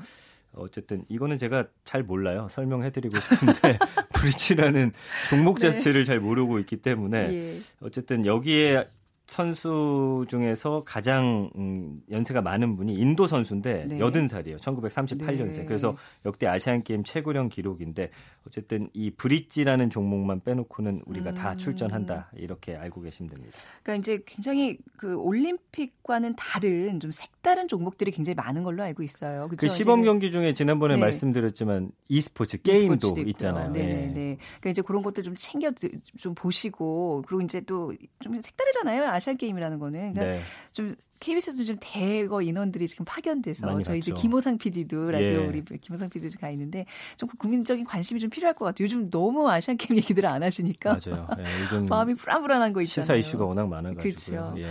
어쨌든 0.55 1.05
이거는 1.07 1.37
제가 1.37 1.67
잘 1.83 2.03
몰라요. 2.03 2.47
설명해드리고 2.49 3.19
싶은데 3.19 3.77
브릿지라는 4.13 4.91
종목 5.29 5.59
네. 5.59 5.69
자체를 5.69 6.05
잘 6.05 6.19
모르고 6.19 6.57
있기 6.59 6.77
때문에 6.77 7.17
예. 7.33 7.57
어쨌든 7.81 8.25
여기에 8.25 8.87
선수 9.25 10.25
중에서 10.27 10.83
가장 10.85 11.49
음, 11.55 12.01
연세가 12.11 12.41
많은 12.41 12.75
분이 12.75 12.93
인도 12.93 13.25
선수인데 13.27 13.85
네. 13.87 13.97
80살이에요. 13.99 14.57
1938년생. 14.59 15.53
네. 15.53 15.65
그래서 15.65 15.95
역대 16.25 16.45
아시안 16.45 16.83
게임 16.83 17.03
최고령 17.03 17.49
기록인데 17.49 18.09
어쨌든 18.45 18.89
이 18.93 19.11
브릿지라는 19.11 19.89
종목만 19.89 20.41
빼놓고는 20.41 21.03
우리가 21.05 21.29
음. 21.31 21.35
다 21.35 21.55
출전한다. 21.55 22.31
이렇게 22.35 22.75
알고 22.75 23.01
계시면 23.01 23.29
됩니다. 23.29 23.57
그러니까 23.81 23.99
이제 24.01 24.23
굉장히 24.25 24.77
그 24.97 25.15
올림픽과는 25.15 26.35
다른 26.35 26.99
좀 26.99 27.11
색 27.13 27.32
다른 27.43 27.67
종목들이 27.67 28.09
굉장히 28.09 28.35
많은 28.35 28.63
걸로 28.63 28.81
알고 28.83 29.03
있어요. 29.03 29.47
그렇죠? 29.47 29.57
그 29.57 29.67
시범 29.67 30.03
경기 30.03 30.31
중에 30.31 30.53
지난번에 30.53 30.95
네. 30.95 31.01
말씀드렸지만 31.01 31.91
e스포츠 32.07 32.61
게임도 32.61 33.15
있잖아요. 33.27 33.71
네, 33.71 33.79
네, 33.83 33.93
네. 34.13 34.37
그러니까 34.59 34.69
이제 34.69 34.81
그런 34.81 35.03
것들 35.03 35.23
좀 35.23 35.35
챙겨 35.37 35.69
좀 36.17 36.33
보시고 36.33 37.23
그리고 37.27 37.41
이제 37.41 37.61
또 37.61 37.91
좀 38.21 38.41
색다르잖아요. 38.41 39.03
아시안 39.09 39.35
게임이라는 39.37 39.77
거는 39.79 40.13
그러니까 40.13 40.23
네. 40.23 40.39
좀 40.71 40.95
KBS도 41.23 41.63
좀 41.63 41.77
대거 41.79 42.41
인원들이 42.41 42.85
지금 42.87 43.05
파견돼서 43.05 43.81
저희 43.81 43.99
이제 43.99 44.11
김호상 44.11 44.57
PD도 44.57 45.11
라디오 45.11 45.43
예. 45.43 45.45
우리 45.45 45.63
김호상 45.63 46.09
PD도 46.09 46.37
가 46.39 46.49
있는데 46.49 46.85
좀 47.15 47.29
국민적인 47.37 47.85
관심이 47.85 48.19
좀 48.19 48.29
필요할 48.29 48.53
것 48.55 48.65
같아요. 48.65 48.83
요즘 48.83 49.09
너무 49.09 49.49
아시안 49.49 49.77
게임 49.77 49.97
얘기들 49.97 50.25
안 50.25 50.43
하시니까 50.43 50.99
맞아요. 51.05 51.27
예, 51.39 51.79
마음이 51.87 52.15
불안불안한 52.15 52.73
거 52.73 52.81
있잖아요. 52.81 53.03
시사 53.03 53.15
이슈가 53.15 53.45
워낙 53.45 53.69
많아가지고. 53.69 54.59
예. 54.59 54.67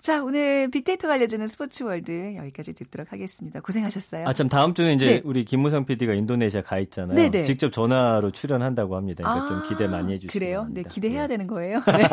자 0.00 0.22
오늘 0.22 0.70
빅데이터가 0.70 1.14
알려주는 1.14 1.44
스포츠 1.48 1.82
월드 1.82 2.36
여기까지 2.36 2.74
듣도록 2.74 3.10
하겠습니다. 3.10 3.58
고생하셨어요. 3.58 4.28
아참 4.28 4.48
다음 4.48 4.74
주에 4.74 4.92
이제 4.92 5.06
네. 5.06 5.22
우리 5.24 5.44
김호상 5.44 5.86
PD가 5.86 6.14
인도네시아 6.14 6.62
가 6.62 6.78
있잖아요. 6.78 7.16
네네. 7.16 7.30
네. 7.30 7.42
직접 7.42 7.72
전화로 7.72 8.30
출연한다고 8.30 8.94
합니다. 8.94 9.24
그러니까 9.24 9.46
아, 9.46 9.48
좀 9.48 9.68
기대 9.68 9.88
많이 9.88 10.12
해주시고 10.12 10.32
그래요? 10.32 10.60
합니다. 10.60 10.82
네 10.82 10.88
기대해야 10.88 11.24
예. 11.24 11.26
되는 11.26 11.48
거예요. 11.48 11.82
네. 11.90 12.08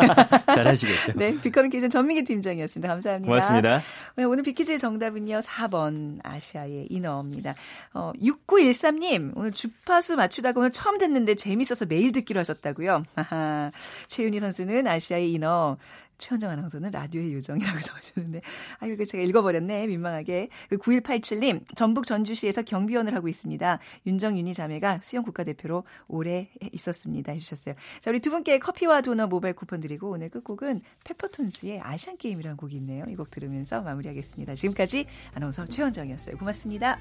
잘하시겠죠. 0.55 1.13
네 1.17 1.39
빅커뮤니케이션 1.39 1.91
전민기 1.91 2.23
팀장이었습니다. 2.23 2.87
감사합니다. 2.87 3.27
고맙습니다. 3.29 3.82
네, 4.15 4.23
오늘 4.23 4.43
빅 4.43 4.55
퀴즈의 4.55 4.79
정답은요. 4.79 5.39
4번 5.39 6.19
아시아의 6.23 6.87
인어입니다. 6.89 7.55
어, 7.93 8.11
6913님 8.21 9.31
오늘 9.35 9.51
주파수 9.51 10.15
맞추다가 10.15 10.59
오늘 10.59 10.71
처음 10.71 10.97
듣는데 10.97 11.35
재밌어서 11.35 11.85
매일 11.85 12.11
듣기로 12.11 12.39
하셨다고요. 12.39 13.03
아하, 13.15 13.71
최윤희 14.07 14.39
선수는 14.39 14.87
아시아의 14.87 15.33
인어 15.33 15.77
최현정 16.17 16.49
아나운서는 16.51 16.91
라디오의 16.91 17.33
요정이라고 17.33 17.79
적으셨는데, 17.81 18.41
아, 18.79 18.85
이거 18.85 19.03
제가 19.03 19.23
읽어버렸네, 19.23 19.87
민망하게. 19.87 20.49
그 20.69 20.77
9187님, 20.77 21.63
전북 21.75 22.05
전주시에서 22.05 22.61
경비원을 22.61 23.15
하고 23.15 23.27
있습니다. 23.27 23.79
윤정윤희 24.05 24.53
자매가 24.53 24.99
수영 25.01 25.23
국가대표로 25.23 25.83
오래 26.07 26.49
있었습니다. 26.71 27.31
해주셨어요. 27.31 27.75
자, 28.01 28.11
우리 28.11 28.19
두 28.19 28.29
분께 28.29 28.59
커피와 28.59 29.01
도넛 29.01 29.29
모바일 29.29 29.55
쿠폰 29.55 29.79
드리고, 29.79 30.11
오늘 30.11 30.29
끝곡은 30.29 30.81
페퍼톤스의 31.03 31.81
아시안게임이라는 31.81 32.57
곡이 32.57 32.75
있네요. 32.77 33.05
이 33.09 33.15
곡 33.15 33.29
들으면서 33.31 33.81
마무리하겠습니다. 33.81 34.55
지금까지 34.55 35.05
아나운서 35.33 35.65
최현정이었어요. 35.65 36.37
고맙습니다. 36.37 36.99